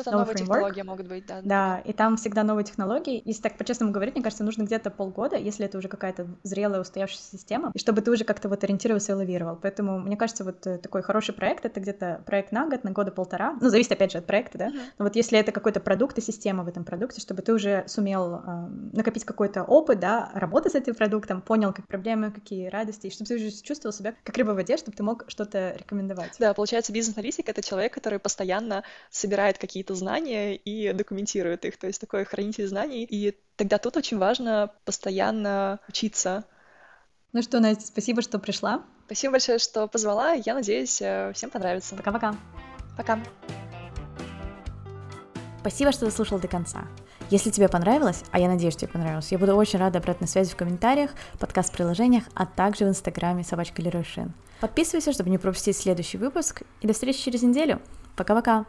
это 0.00 0.10
новый 0.12 0.26
новые 0.26 0.36
технологии 0.36 0.82
могут 0.82 1.08
быть, 1.08 1.26
да. 1.26 1.40
Да, 1.42 1.78
и 1.84 1.92
там 1.92 2.16
всегда 2.16 2.42
новые 2.42 2.64
технологии. 2.64 3.22
Если 3.24 3.42
так 3.42 3.56
по-честному 3.56 3.92
говорить, 3.92 4.14
мне 4.14 4.22
кажется, 4.22 4.44
нужно 4.44 4.62
где-то 4.62 4.90
полгода, 4.90 5.36
если 5.36 5.66
это 5.66 5.78
уже 5.78 5.88
какая-то 5.88 6.26
зрелая, 6.42 6.80
устоявшаяся 6.80 7.36
система, 7.36 7.70
и 7.74 7.78
чтобы 7.78 8.00
ты 8.00 8.10
уже 8.10 8.24
как-то 8.24 8.48
вот 8.48 8.62
ориентировался 8.64 9.12
и 9.12 9.14
лавировал. 9.14 9.56
Поэтому, 9.60 9.98
мне 9.98 10.16
кажется, 10.16 10.44
вот 10.44 10.66
э, 10.66 10.78
такой 10.78 11.02
хороший 11.02 11.34
проект— 11.34 11.64
это 11.66 11.80
где-то 11.80 12.22
проект 12.24 12.52
на 12.52 12.68
год, 12.68 12.84
на 12.84 12.92
года 12.92 13.10
полтора. 13.10 13.56
Ну, 13.60 13.68
зависит, 13.68 13.92
опять 13.92 14.12
же, 14.12 14.18
от 14.18 14.26
проекта, 14.26 14.58
да. 14.58 14.68
Uh-huh. 14.68 14.80
Но 14.98 15.04
вот 15.04 15.16
если 15.16 15.38
это 15.38 15.52
какой-то 15.52 15.80
продукт 15.80 16.16
и 16.18 16.20
система 16.20 16.64
в 16.64 16.68
этом 16.68 16.84
продукте, 16.84 17.20
чтобы 17.20 17.42
ты 17.42 17.52
уже 17.52 17.84
сумел 17.86 18.36
э, 18.36 18.68
накопить 18.92 19.24
какой-то 19.24 19.64
опыт, 19.64 20.00
да, 20.00 20.30
работы 20.34 20.70
с 20.70 20.74
этим 20.74 20.94
продуктом, 20.94 21.42
понял, 21.42 21.72
как 21.72 21.86
проблемы, 21.86 22.30
какие 22.30 22.68
радости, 22.68 23.08
и 23.08 23.10
чтобы 23.10 23.28
ты 23.28 23.34
уже 23.36 23.50
чувствовал 23.50 23.92
себя 23.92 24.14
как 24.24 24.36
рыба 24.36 24.52
в 24.52 24.54
воде, 24.54 24.69
чтобы 24.76 24.96
ты 24.96 25.02
мог 25.02 25.24
что-то 25.28 25.74
рекомендовать. 25.76 26.36
Да, 26.38 26.54
получается, 26.54 26.92
бизнес-аналитик— 26.92 27.48
это 27.48 27.62
человек, 27.62 27.92
который 27.94 28.18
постоянно 28.18 28.84
собирает 29.10 29.58
какие-то 29.58 29.94
знания 29.94 30.56
и 30.56 30.92
документирует 30.92 31.64
их, 31.64 31.76
то 31.78 31.86
есть 31.86 32.00
такой 32.00 32.24
хранитель 32.24 32.66
знаний. 32.66 33.04
И 33.04 33.36
тогда 33.56 33.78
тут 33.78 33.96
очень 33.96 34.18
важно 34.18 34.72
постоянно 34.84 35.80
учиться. 35.88 36.44
Ну 37.32 37.42
что, 37.42 37.60
Настя, 37.60 37.86
спасибо, 37.86 38.22
что 38.22 38.38
пришла. 38.38 38.82
Спасибо 39.06 39.32
большое, 39.32 39.58
что 39.58 39.86
позвала. 39.86 40.32
Я 40.32 40.54
надеюсь, 40.54 41.00
э, 41.00 41.32
всем 41.34 41.50
понравится. 41.50 41.94
Пока-пока. 41.96 42.36
Пока. 42.96 43.20
Спасибо, 45.60 45.92
что 45.92 46.06
дослушал 46.06 46.38
до 46.38 46.48
конца. 46.48 46.86
Если 47.30 47.50
тебе 47.50 47.68
понравилось, 47.68 48.24
а 48.32 48.40
я 48.40 48.48
надеюсь, 48.48 48.74
тебе 48.76 48.88
понравилось, 48.88 49.30
я 49.30 49.38
буду 49.38 49.54
очень 49.54 49.78
рада 49.78 49.98
обратной 49.98 50.26
связи 50.26 50.50
в 50.50 50.56
комментариях, 50.56 51.10
подкаст-приложениях, 51.38 52.24
а 52.34 52.44
также 52.44 52.84
в 52.84 52.88
инстаграме 52.88 53.44
собачка 53.44 53.80
Лерой 53.82 54.02
Шин. 54.02 54.32
Подписывайся, 54.60 55.12
чтобы 55.12 55.30
не 55.30 55.38
пропустить 55.38 55.76
следующий 55.76 56.18
выпуск, 56.18 56.62
и 56.82 56.86
до 56.86 56.92
встречи 56.92 57.22
через 57.22 57.42
неделю. 57.42 57.80
Пока-пока! 58.16 58.66